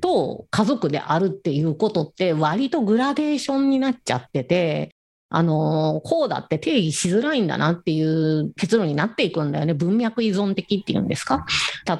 [0.00, 4.94] と家族であるっていうことって割とグラデーションになっちゃってて、
[5.30, 9.74] あのこうだって定義しづらいんだなっていう結論になっていくんだよね。
[9.74, 11.44] 文脈依存的っていうんですか？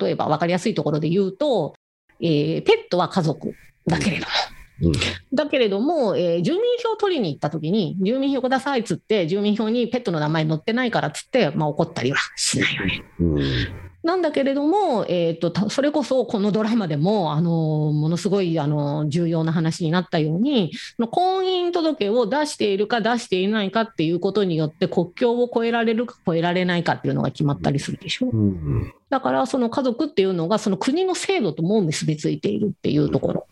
[0.01, 1.75] 例えば分かりやすいところで言うと、
[2.21, 3.55] えーペットは家族
[3.87, 4.33] だけれども、
[4.81, 4.93] うん
[5.35, 13.03] だけれども、えー住民票取りに行った時に、住民票くださいっつって、住民票にペットの名前載ってないからっつって、まあ、怒ったりはしないよね。
[13.21, 17.51] うんなんだけれども、えー、とたそれこそこのドラマでも、あの
[17.93, 20.73] ものすごいあの重要な話になったように、
[21.11, 28.31] 婚姻届を出しているか出していないかっていうことによって、国境を越えられるか越えられないかっていうのが決まったりするでしょ。
[28.33, 33.47] うんだから、その家族っていうのが、その国の制度とも結びついているっていうところ。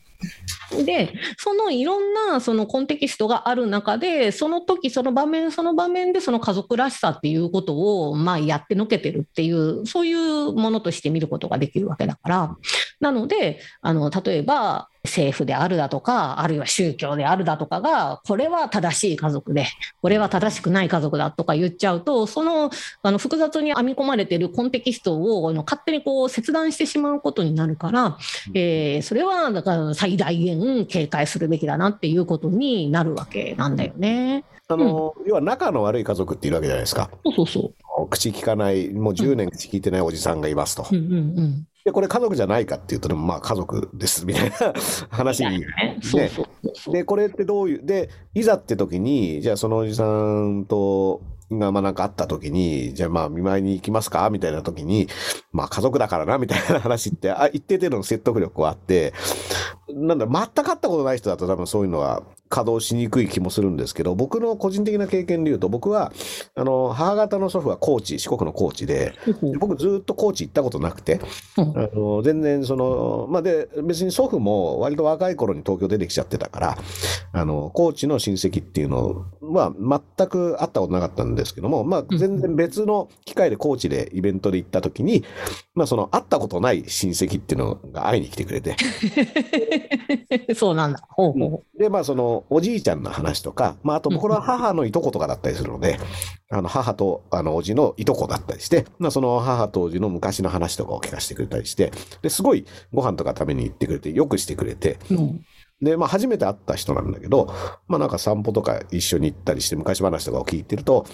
[0.84, 12.56] で、そのいろんなそのコンテキストがある中で、その時その場面その場面でその家族らしさっていうことをまあやってのけてるっていう、そういうものとして見ることができるわけだから、
[13.00, 19.66] なので、あの例えば政府であるだとか、あるいは宗教であるだとかが、これは正しい家族で、
[20.02, 22.70] これは正しくない家族だとか言っちゃうと、その
[23.02, 28.18] あの複雑に編み込まれているコンテキストを勝手にこう切断してしまうことになるから、
[28.54, 34.44] えーそれはだから最大限警戒するべきだなっていうことになるわけなんだよね。
[34.68, 37.08] あの、要は仲の悪い家族っているわけじゃないですか。
[37.24, 40.86] そうそうそ口聞かない、もう10年口聞いてないおじさんがいますと。
[40.90, 40.96] う。
[40.96, 41.66] うんうんうん。
[41.86, 44.56] で、これ家族じゃないかっていうと、でもまあ家族ですみたいな
[45.08, 45.60] 話に。
[45.60, 46.28] ね、そう
[46.74, 46.92] そう。
[46.92, 55.06] で、これってどういう、で、いざって時に、じゃあそのおじさんと、がまあなんかあった時に、じゃあまあ見舞いに行きますかみたいな時に、
[55.52, 59.12] まあ家族だからなみたいな話って、あ一定程度の説得力はあって、
[59.88, 66.12] なんだ、全く会ったことない人だと多分そういうのは稼働しにくい気もするんですけど、僕の個人的な経験で言うと、僕は、
[66.54, 71.20] あの、母方の祖父は高知、四国の高知で、で僕ずっと高知行ったことなくて、
[71.56, 71.78] うん。
[71.78, 76.78] あの全然その、まあ、で、別に祖父も割と若い頃に東京出てきちゃってたから、
[77.32, 79.72] あの、高知の親戚っていうのは
[80.16, 85.24] 全く会ったことなかったんですけども、まあ、全然別の機会で高知でイベントで行った時に、
[85.74, 88.76] まあ、その会ったことない親戚っていうのが会いに来てくれて、
[90.54, 91.00] そうなんだ。
[91.08, 91.78] ほうほう。
[91.78, 95.98] で、まあ、その、おじいちゃんの話とか、まあ、あと、僕の母のいとことかだったりするので、
[96.48, 101.90] あの母とあのおじのいとこだったりして、まあ、その母とおじの昔の話とかを聞かせてくれたりして、
[102.22, 105.44] ですごいご飯とか食べに行ってくれて、よくしてくれて、うん
[105.82, 107.52] で、まあ、初めて会った人なんだけど、
[107.86, 111.04] まあ、なんか散歩とか一緒に行ったりして、昔話とかを聞いてると、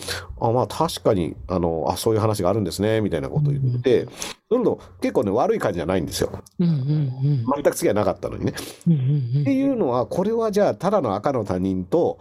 [0.41, 4.07] あ、まあ、確かに、あの、あ、そういう話があるんですね、みたいなことを言って、
[4.49, 6.31] どんどん結構ね、悪い感じじゃないんですよ。
[6.61, 8.55] うんうんうん全く付き合いなかったのにね。
[8.87, 8.97] うんう
[9.39, 12.21] んっていうのは、これはじゃあ、ただの赤の他人と、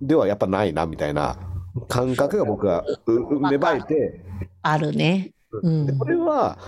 [0.00, 1.36] ではやっぱないな、みたいな
[1.88, 4.24] 感覚が僕は芽生えて、
[4.62, 5.32] あるね。
[5.62, 6.58] うんでこれは、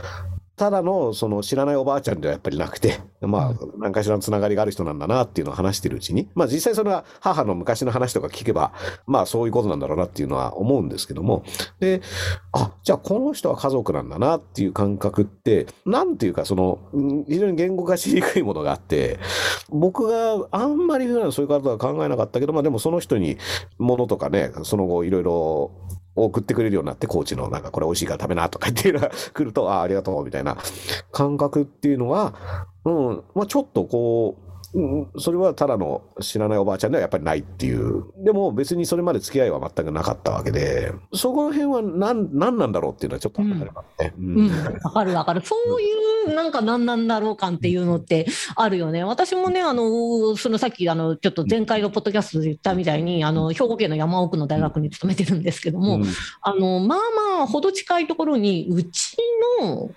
[0.56, 8.72] ただのその知らないおばあちゃんではやっぱりなくて、まあ、何かしらのつながりがある人なんだなっていうのを話してるうちに、まあ実際それは母の昔の話とか聞けば、
[9.06, 11.44] まあそういうことなんだろうなっていうのは思うんですけども、
[11.78, 12.00] で、
[12.52, 19.18] あ、じゃあこの人は家族なんだなっていう感覚って、なんていうかその、うん非常に言語化しにくいものがあって、
[19.68, 23.36] 僕があんまり普段そういうことは考えなかったけど、まあでもその人に
[23.78, 25.70] 物とかね、その後いろいろ
[26.24, 30.56] 送ってくれるようになって、コーチのなんかこれ美味しいから食べなとか言っていうのが来ると、ああ、ありがとうみたいな
[31.12, 32.34] 感覚っていうのは、
[32.84, 34.46] うん、まあちょっとこう、
[35.18, 38.04] それはただの知らないおばあちゃんではやっぱりないっていう。
[38.18, 44.12] でも別にそれまで付き合いは全くなかったわけで、そこら辺は何、何なんだろうっていうのはちょっとあったかね。
[44.18, 44.50] ううん、
[44.92, 45.40] かるわかる。
[45.44, 49.04] そういうなんか何なんだろう感っていうのってあるよね。
[49.04, 56.04] 私もね、あの、そのさっき、あの、ちょっと前回のポッドキャストで言ったみたいに、あの、兵庫県の山奥の大学に勤めてるんですけども、うん
[56.42, 56.98] あの、まあ
[57.38, 59.16] まあ、ほど近いところに、うち
[59.60, 59.90] の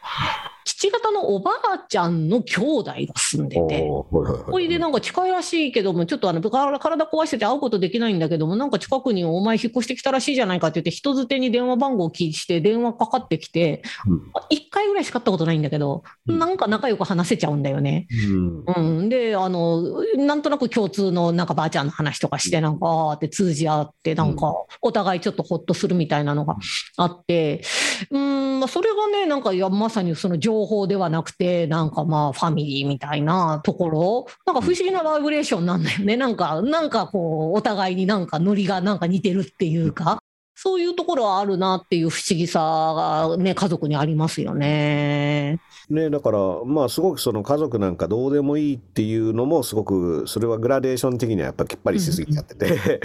[0.69, 14.17] 父方のおばあちゃんの兄弟が住んでて、ほいでなんか近いらしいけども、ちょっとあの体体壊してて会うことできないんだけども、なんか近くにお前引っ越してきたらしいじゃないかって言って、人づてに電話番号を聞いて、電話かかってきて、うん。
[14.51, 16.37] 1回ぐらいしか会ったことないんだけど、うん。
[16.37, 18.07] なんか仲良く話せちゃうんだよね。
[18.27, 18.99] うん。
[18.99, 26.57] うん、であの、なんとなく共通のなんかばあちゃんの話とかして、なんか、あーって通じ合って、なんか、お互いちょっとほっとするみたいなのが
[26.97, 27.63] あって、
[28.11, 36.17] うん、まあ、それがね、なんか、いや、まさにその情報ではなくて、なんかまあ、ファミリーみたいなところ、なんか不思議なバイブレーションなんだよね。
[36.17, 40.19] なんか、なんかこう、お互いになんかノリがなんか似てるっていうか。
[40.61, 45.61] そういうところはあるなっていう不思議さがね、家族にありますよね。
[45.89, 52.99] ね、だから、まあ、すごくその家族なんかどうでもいいっていうのも、すごく、それはグラデーション的にはやっぱきっぱりしすぎちゃってて、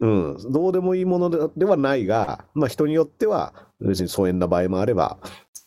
[0.00, 5.18] うん、どうでもいいものでではないが、まあ、人によっては、別に疎遠な場合もあれば、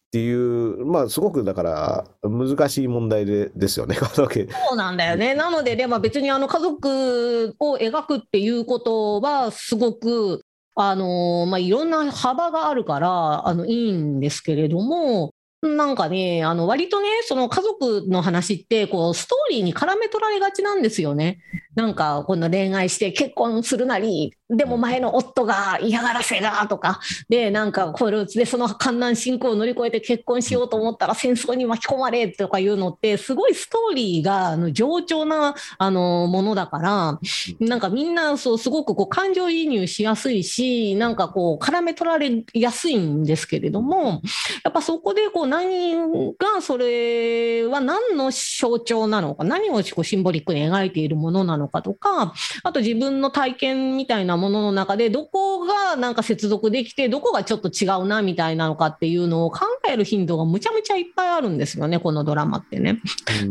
[0.09, 3.95] っていう、まあ、すごくだから、難しい問題でですよね。
[4.17, 4.27] そ
[4.73, 5.35] うなんだよね。
[5.35, 10.43] なので、でまあ、別にあの家族を描くっていうことは、すごく、
[10.73, 15.31] あのまあ、いろんな幅があるからあのいいんですけれども、
[15.61, 21.39] なんかね、あの割とね、その家族の話ってこう、ストーリーに絡め取られがちなんですよね。
[21.75, 37.19] なんか、この恋愛して結婚するなり、でも前の夫が嫌がらせがとか、で、なんか、これでその観難進行を乗り越えて結婚しようと思ったら戦争に巻き込まれとかいうのって、すごいストーリーがあの冗長なあのものだから、
[37.59, 44.23] なんかみんなそうすごくこう感情移入しやすいし、なんかこう絡め取られやすいんですけれども、
[44.63, 45.95] やっぱそこでこう何
[46.33, 52.33] がそれは何の象徴なのか、何をこうシンボリックに描いているものなのかとか、
[52.63, 62.99] あと自分の体験みたいなものの中でどこがなんか接続できて、どこがちょっと違うなみたいなのかっていうのを考える頻度がむちゃむちゃいっぱいあるんですよね、このドラマってね。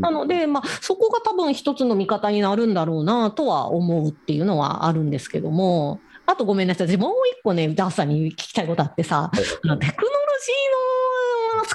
[0.01, 11.18] なので、まあ、そこが多分一つの見方になるんだろうなとは思うっていうのはあるんですけども、あとごめんなさい、私もう一個ね、ダースさんに聞きたいことあってさ、あのテクノロジーの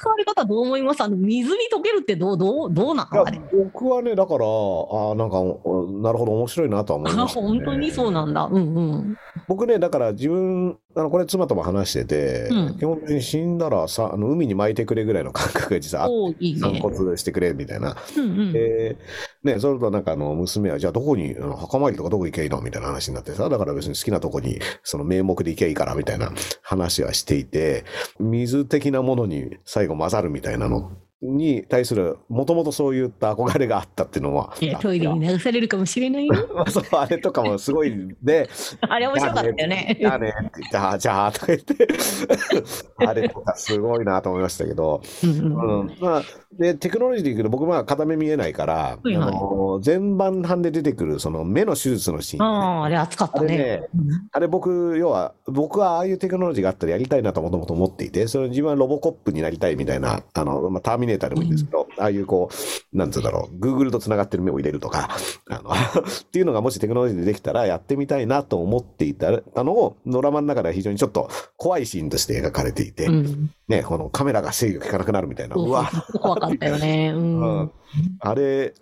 [0.04, 1.02] 使われ方どう思います？
[1.02, 7.48] あの水に溶けるってどうどうどうなのあれ僕はね、だから、あなんか、おなるほど、面白いなとは思いあました、ね。
[7.48, 8.44] 本当にそうなんだ。
[8.52, 9.18] うんうん。
[9.48, 16.80] 僕ね、だから自分、あのこれ妻とも話してて、うん基本的に死んだらさあの海に巻いてくれぐらいの感覚が実はあって、おーいい散ね。
[16.80, 17.96] 骨してくれみたいな。
[18.16, 18.54] うんうん。
[18.54, 18.98] で、
[19.44, 22.62] ね、それとなんかあの娘は、じゃあどこに、あの墓参りとかどこ行けばいいの？
[22.62, 26.32] みたいな話になってさ、だから別に好きなとこに、その名目で行けばいいからみたいな
[26.62, 27.86] 話はしていて、
[28.20, 30.92] 水的なものに最後混ざるみたいなの
[31.24, 36.34] に対する、もともとそういった憧れがあったっていうのは、トイレに流されるかもしれないよ。
[36.54, 38.50] まあそうあれとかもすごいで、
[38.82, 39.98] あれ面白かったよね。
[40.00, 40.34] じゃあね、
[40.72, 41.88] じゃあ、じゃあ、とか言って、
[43.08, 46.22] あれとかすごいなと思いましたけど、うんまあ、
[46.58, 49.28] でテクノロジーでいくと僕まあ片目見えないから、いはい。
[49.28, 53.54] あの全版版で出てくるその目の手術のシーン、ああ、あれ熱かったね。
[53.54, 65.10] あれねうんあれ僕要は僕はああいうテクノロジーがあったらやりたいなともともと思っていてそれ自分はロボコップになりたいみたいなあの、まあ、ターミネーネーターでもいいんですけど、ああいうこう、なんつうんだろう、Google と繋がってる目を入れるとか、
[65.50, 69.32] あの っていうのがもしテクノロジーでできたらやってみたいなと思っていた
[69.64, 73.52] のを、ドラマの中では非常にちょっと怖いシーンとして描かれていて、うん。
[73.68, 75.90] ね、このカメラが制御効かなくなるみたいな、そううわ、
[76.20, 77.14] 怖かったよね。
[77.16, 77.42] うん。
[77.42, 77.72] うん。
[78.20, 78.74] あれ、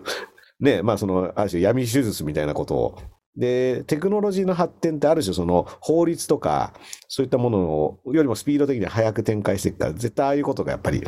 [0.60, 3.00] ね、まあその、ある種闇手術みたいなことを。
[3.36, 6.74] で、テクノロジーの発展ってある種その法律とか、
[7.08, 11.04] そういったものをよりもスピード的に早く展開していくから、絶対ああいうことがやっぱり、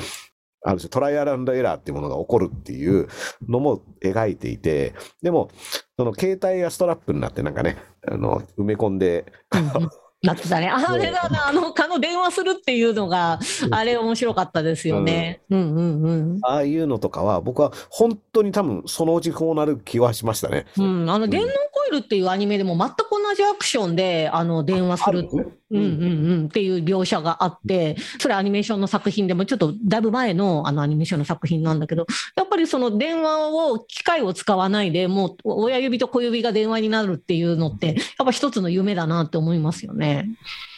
[0.64, 3.07] ある種トライアルエラーっていうものが起こるっていう
[3.47, 5.49] のも描いていて、でも、
[5.97, 9.89] その携帯がストラップになってなんかね、あの、埋め込んで、うん
[10.24, 10.70] なってたね。
[10.70, 13.39] ああれだな、あの、あの電話するっていうのが、
[13.72, 15.41] あれ面白かったですよね。
[15.49, 16.39] うんうんうん。
[16.43, 20.66] ああいうのとかは、僕は本当に多分そのうちこうなる気はしましたね。
[20.78, 25.28] うん、あの電脳コイルっていうアニメでも全く同じアクションであの電話する？
[25.74, 25.84] うん。
[25.84, 32.05] うんうんっていう描写があって、それアニメーションの作品でもちょっとだいぶ前のあのアニメーションの作品なんだけど、
[32.36, 37.95] やっぱりその電話を、機械を使わないで、もう親指と小指が電話になるっていうのって、やっ
[38.26, 40.30] ぱ一つの夢だなって思いますよね。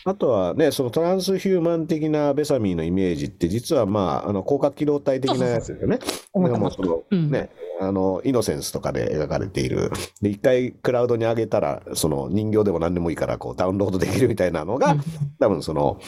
[0.07, 5.97] あとはね、そのトランスヒューマン的なベサミーのイメージって、実はまあ、あの広角機動隊的なやつですよね。
[6.31, 6.53] 思った。
[6.53, 7.31] だからもうその、うん。
[7.31, 9.91] ね、あの、イノセンスとかで描かれている。
[10.21, 15.01] で、一回クラウドに上げたら、その人形でも何でもいいから、こうダウンロードできるみたいなのが、うん。
[15.39, 15.99] 多分その、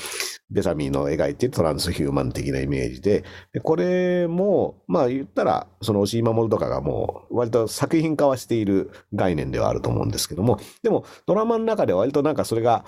[0.49, 12.85] ベサミーの描いてトランスヒューマン的なイメージで、でこれも、まあ言ったら、その押井守とかがもう、割と作品化はしている概念ではあると思うんですけども、でもドラマの中では割となんかそれが、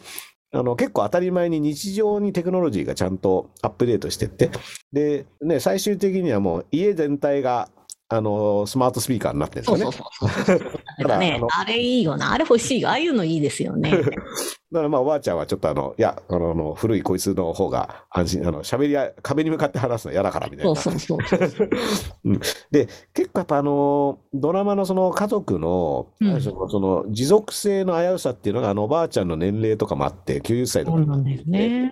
[0.52, 4.50] あの結構当たり前に日常にテクノロジーがちゃんとアップデートしてって、
[4.92, 7.70] で、ね、最終的にはもう家全体が、
[8.12, 9.98] あの、スマートスピーカーになってるんですよね。
[10.20, 10.58] そうそう。
[10.98, 13.92] なんかあの、ねあれいいよな、あれ欲しいよ、ああいうのいいですよね。
[14.72, 20.76] だからまあ、おばあちゃんはちょっとあの、いや、あの、古いこいつの方が安心、あの、喋りや、壁に向かって話すの嫌だからみたいな。
[20.76, 21.70] そうそうそう。
[22.26, 22.40] うん
[22.72, 31.92] で、結構やっぱあの、ドラマのその家族の、うんある種のその持続性の危うさっていうのが、あの、おばあちゃんの年齢とかもあって、90歳とかそうなんですね。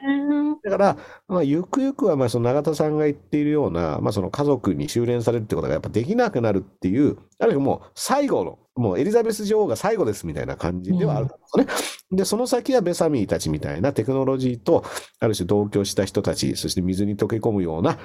[0.70, 0.98] だから、
[1.30, 11.72] まあ、ゆくゆくは、まあ、その永田さんが言っているような、まあ、その家族に修練されるってことがやっぱできなくなるっていう、あるいはもう最後の、もうエリザベス女王が最後ですみたいな感じではあるんですよね。
[12.12, 14.84] で、その先はベサミーたちみたいなテクノロジーと、
[15.20, 17.98] ある種同居した人たち、そして水に溶け込むような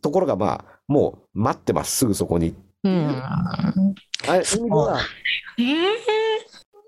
[0.00, 2.54] ところが、まあ、もう待ってます、すぐそこに。
[2.84, 3.22] うん。
[3.22, 3.72] あ
[4.36, 4.98] 意味では、
[5.58, 6.21] ええ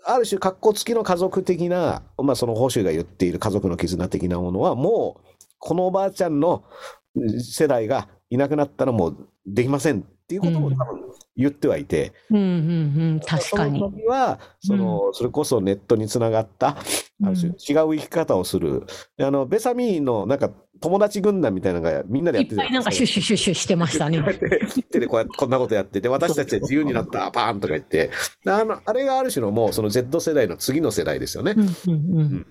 [0.06, 6.64] ある種、格好付きの家族的な、まあ、その保守が言っている家族の絆的なものは、もう、このおばあちゃんの
[7.38, 10.76] 世代がいなくなったらもうできませんっていうこともうん。
[10.76, 11.00] 多分
[11.36, 13.78] 言ってはいて、うんうんうん、確かに。
[13.78, 13.86] そ。
[13.86, 16.76] の時は、その、それこそネットにつながった、
[17.22, 17.56] ある種違う
[17.94, 18.84] 生き方をする。
[19.16, 20.50] であの、ベサミーのなんか
[20.80, 24.18] 友達軍団みたいなのがみんなでやってるいっぱいなんかシュッシュッシュッシュしてましたね。
[24.18, 28.10] こうやって手でこうやってこんなことやってて、私たちは自由になった、パーンとか言って、
[28.46, 31.60] あの、あれがある種のもうその Z 世代の次の世代ですよねう。
[31.60, 32.46] んうんうん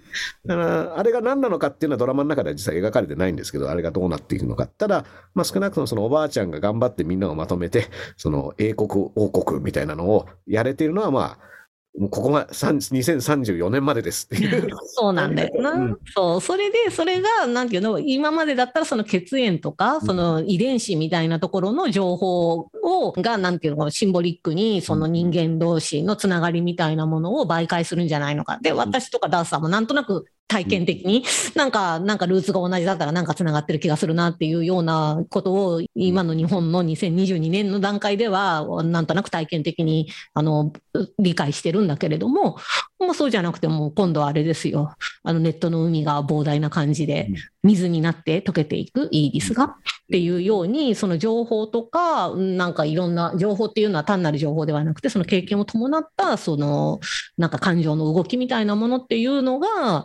[0.45, 4.67] だから、あれが何なのかっていうのはドラマの中では実は描かれてないんですけど、あれがどうなっていくのか。
[4.67, 7.87] ただ、まあ少なくともそのおばあちゃんが頑張ってみんなをまとめて、
[8.17, 11.53] その英国王国みたいなのをやれているのは、まあ、
[11.97, 14.67] もうここが3 2034年までですっていう。
[14.87, 15.71] そうなんだよな。
[15.73, 16.41] うんそう。
[16.41, 28.57] それで、それが、なんていうの、今までだったらその血縁とか、その遺伝子みたいなところの情報を、が、なんていうの、シンボリックに、その人間同士のつながりみたいなものを媒介するんじゃないのか。
[28.61, 31.25] で、私とかダースさんもなんとなく体験的に、
[31.55, 40.71] なんか、なんかルーツが同じだったらなんかつながってる気がするなっていうようなことを、今の日本の2022年の段階では、なんとなく体験的に、あの、
[41.17, 42.57] 理解してるんだけれども、
[42.99, 44.95] もうそうじゃなくても、今度はあれですよ。
[45.23, 47.35] あのネットの海が膨大な感じでうん。
[47.63, 49.75] 水になって溶けていくイーリスがっ
[50.11, 56.99] ていうようにその情報とかうんなんかいろんな情報っていうのは単なる情報ではなくてその経験を伴ったその
[57.37, 60.03] なんか感情の動きみたいなものっていうのが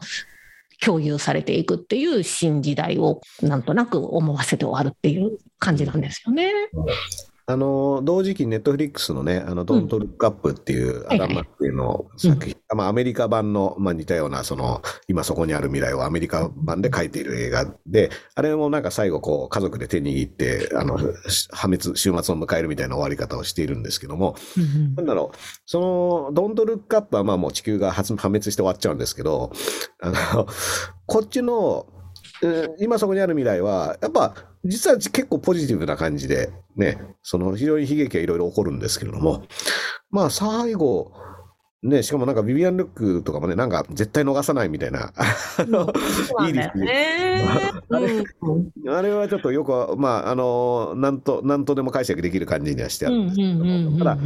[0.85, 6.53] 共有されていくっていう新時代をなんとなく思わせて終わるっていう感じなんですよね。
[7.51, 29.53] あの、同時期ネットフリックスのね、あの、ドントルックアップっていうアダム・マッケイの作品、まあアメリカ版の、まあ似たような、その、今そこにある未来をアメリカ版で書いている映画で、あれもなんか最後こう、家族で手握って、あの、破滅、週末を迎えるみたいな終わり方をしているんですけども、うんなんだろう、その、ドントルックアップはまあもう地球が破滅して終わっちゃうんですけど、
[30.03, 30.47] あの、
[31.07, 31.98] こっちの、えー
[32.79, 34.35] 今そこにある未来は、やっぱ、
[34.65, 39.45] 実は結構ポジティブな感じで、ね、その非常に悲劇はいろいろ起こるんですけれども、
[40.11, 41.13] まあ最後、
[41.81, 45.93] ね、しかもなんかビビアン・ルックとかもね、なんか絶対逃さないみたいな、あの
[46.49, 47.41] いいですね。
[47.89, 48.73] あれうん。
[48.91, 53.19] あれはちょっとよく、まあ、あの、なんと、なんとでも解釈できる感じにはしてある。
[53.19, 54.17] んですけどただ、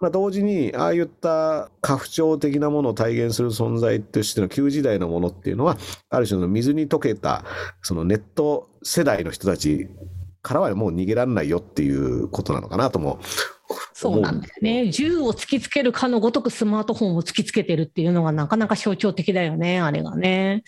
[0.00, 5.78] まあ、同時に、ああいった家父長的なものを体現する存在としての旧時代のものっていうのは、
[6.10, 7.42] ある種の水に溶けた、
[7.80, 9.88] そのネット世代の人たち
[10.46, 13.18] からはもう逃げられないよっていうことなのかなとも。
[13.92, 14.90] そうなんだよね。
[14.90, 20.62] 銃を突きつけるかのごとくスマートフォンを突きつけてるっていうのがなかなか象徴的だよね、あれがね。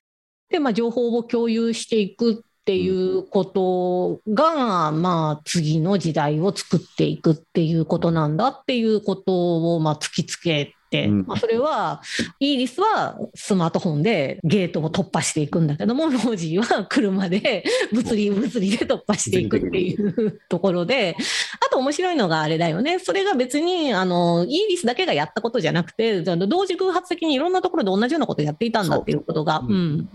[0.51, 10.75] で、まあ、情報を共有していくっていうことが、まあ、次の時代を作っていくっていうことなんだっていうことを、まあ、突きつけ
[11.09, 12.03] まあ、それは、
[12.41, 21.17] イギリスはスマートフォンでゲートを突破していくんだけども、ロージーは車で物理物理で突破していくっていうところで、
[21.65, 22.99] あと面白いのがあれだよね。
[22.99, 30.09] それが別に、あの、イギリスだけがやったことじゃなくて、同時偶発的にいろんなところで同じようなことをやっていたんだっていうことが、そううん。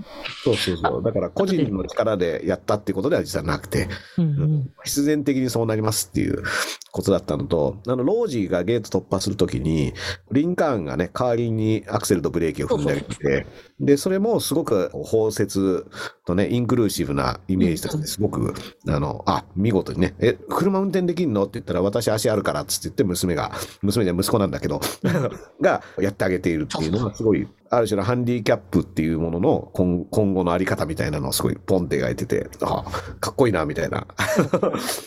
[0.44, 1.04] そうそうそう。
[1.04, 6.44] だから個人の力でやったっていうことでは実はなくて、うんうん必然的にそうなりますっていう
[6.92, 9.94] ことだったのと、あの、ロージーがゲート突破するときに、
[10.32, 13.46] リンカーンがね、代わりにアクセルとブレーキを踏んだりして、
[13.80, 15.86] で、それもすごく包摂
[16.26, 18.54] とね、インクルーシブなイメージとして、すごく、
[18.88, 21.44] あの、あ、見事にね、え、車運転できんの？
[21.44, 23.52] って言ったら、私足あるからっつって言って、娘が、
[23.82, 24.80] 娘じゃ息子なんだけど、
[25.62, 32.84] がやってあげているっていうのがすごい、ある種のハンディキャップっていうものの今今後のあり方みたいなのをすごいポンって描いてて、あ、
[33.20, 34.08] かっこいいな、みたいな。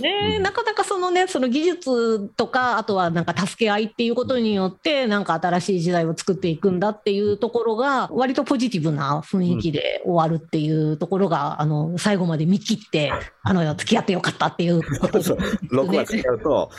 [0.00, 13.12] ねえなかなかそのね、その技術とか、あとはなんか助け合いっていうことによって、なんか新しい時代を作っていくんだっていうところが、割とポジティブな雰囲気で終わるっていうところが、あの、最後まで見切って、
[13.42, 16.70] あの、付き合ってよかったっていうこと そう6話違うと、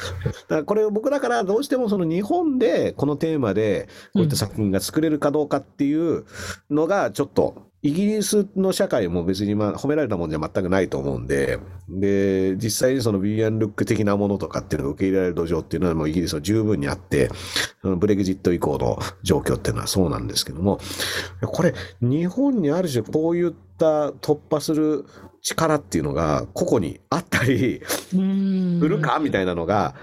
[0.48, 6.26] だこれ僕だからどうしてもその日本でこのテーマでこういった作品が作れるかどうかっていう
[6.70, 17.30] のがちょっとイギリスの社会も別にまあ褒められたもんじゃ全くないと思うんで、で、実際にそのビビアン・ルック的なものとかっていうのが受け入れられる土壌っていうのはもうイギリスは十分にあって、
[17.82, 20.80] そのブレグジット以降の状況っていうのはそうなんですけども、
[21.46, 25.06] これ日本にある種こういった突破する
[25.42, 27.82] 力っていうのが個々にあったり、
[28.14, 28.80] うん。
[28.82, 29.96] するかみたいなのが、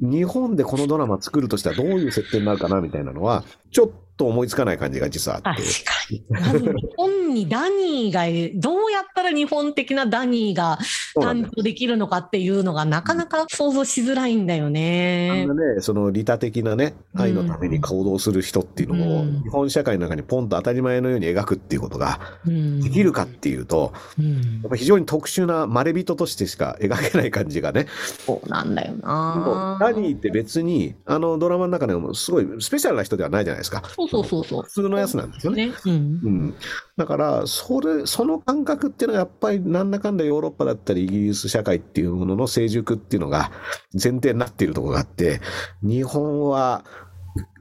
[0.00, 5.84] 日本でこのドラマ作るとしたらどういう設定になるかなみたいなのは、ちょっと思いつかない感じが実はあ確って。
[5.84, 6.60] かに。
[6.60, 8.22] 日本にダニーが、
[8.60, 10.78] どうやったら日本的なダニーが
[11.14, 15.48] そうなんだよ誕生できるのかっていうのがなかなか想像しづらいんだよあねん。
[15.48, 27.86] なね、その利他的なね、愛のために行動する人っていうのを、うん日本社会の中にポンと当たり前のように描くっていうことがうんできるかっていうと、うんやっぱ非常に特殊なまれびととしてしか描けない感じがね。
[28.26, 29.78] そうなんだよな。
[29.80, 33.82] ダニーって別に、あのドラマの中でもすごいスペシャルな人ではないじゃないですか。
[34.08, 34.70] そうそうそうそう普。
[34.70, 35.66] 通のやつなんですよね。
[35.66, 35.74] ね。
[35.86, 35.92] うん。
[35.92, 36.54] うん、
[36.96, 43.50] だからそれその感覚っていうのはやっぱりなんだかんだヨーロッパだったりイギリス社会っていうものの成熟っていうのが
[43.92, 45.40] 前提になっているところがあって
[45.82, 46.84] 日本は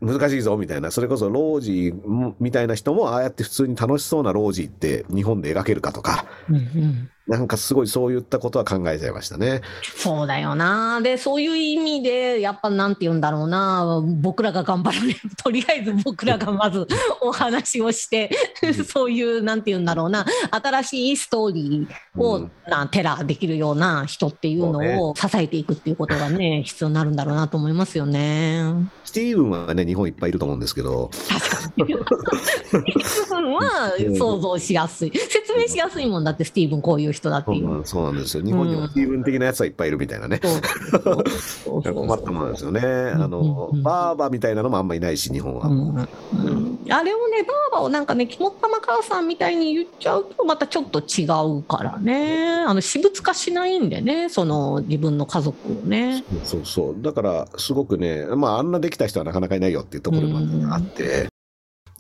[0.02, 9.62] 難しいぞみたいなそれこそロージーみたいな人もああやって普通に楽しそうなロージーって日本で描けるかとかうんうんなんかすごいそういったことは考えちゃいましたね。
[9.96, 11.00] そうだよな。
[11.00, 14.04] で、そういう意味で、やっぱなんて言うんだろうな。
[14.22, 16.86] 僕らが頑張らね とりあえず僕らがまず
[17.22, 18.30] お話をして、
[18.86, 20.26] そういう、なんて言うんだろうな。
[20.52, 28.64] 新しいストーリーを、うんなテラーできるような人っていうのを支えていくっていうことがね、 必要になるんだろうなと思いますよね。
[29.04, 31.62] スティーブンはね日本いっぱいいると思うんですけど確かに。
[31.62, 35.12] スティーブンは想像しやすい。
[35.12, 37.82] 説明しやすいもんだって、スティーブンこういう人だっていう。
[37.86, 40.40] そうなんですよ日本にもスティーブン的なやつはいっぱいいるみたいなね。
[40.42, 42.82] 困ったものですよね。
[42.82, 45.66] あの、バーバみたいなのもあんまりいないし、日本は。
[45.66, 51.26] あれをね、バーバをなんかね、肝っ玉母さんみたいに言っちゃうと、またちょっと違
[51.60, 56.24] うからね、あの私物化しないんでね、その自分の家族をね。
[56.44, 57.02] そうそう。
[57.02, 61.31] だから、すごくね、まあ、あんなできた人はなかなかいないよっていうところもあって、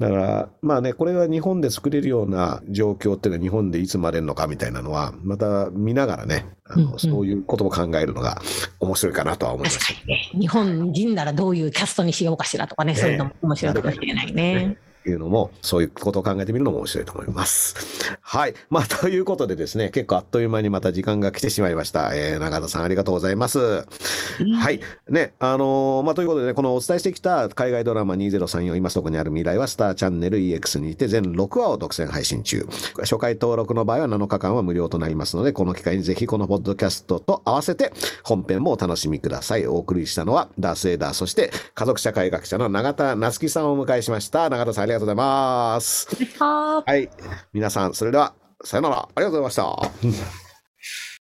[0.01, 8.41] だから、まあね、これが日本で作れるような状況っていうのは日本でいつまでるのかみたいなのは、また見ながらね、あのうんうんそういうことも考えるのが
[8.79, 9.93] 面白いかなとは思いま確す。
[9.93, 14.77] かにね、日本人ならどういうキャストにしようかしらとかね、そういうのも面白いかもしれないね。
[15.09, 17.75] いうのも、そういうことを考えてみるのも面白いと思います。
[18.21, 18.53] はい。
[18.69, 22.11] まあ、 ということでですね、結構あっという間にまた時間が来てしまいました。
[22.13, 23.59] えー、永田さんありがとうございます。
[23.59, 23.85] は
[24.71, 24.79] い。
[25.09, 32.67] ね、あのーまあ、ということでね、このお伝えしてきた海外ドラマ2034今そこにある未来はスターチャンネル EX にて全6話を独占配信中。
[32.99, 37.91] 初回登録の場合は7日間は無料となりますので、この機会にぜひこのポッドキャストと合わせて
[38.23, 39.67] 本編もお楽しみください。
[39.67, 44.49] お送りしたのはダースエイダー、そして家族社会学者の永田夏樹さんをお迎えしました。
[44.49, 46.07] 永田さんありがとうございます。
[46.85, 47.09] はい。
[47.53, 48.33] 皆さん、それでは、
[48.63, 48.97] さよなら。
[48.97, 50.40] ありがとうございました。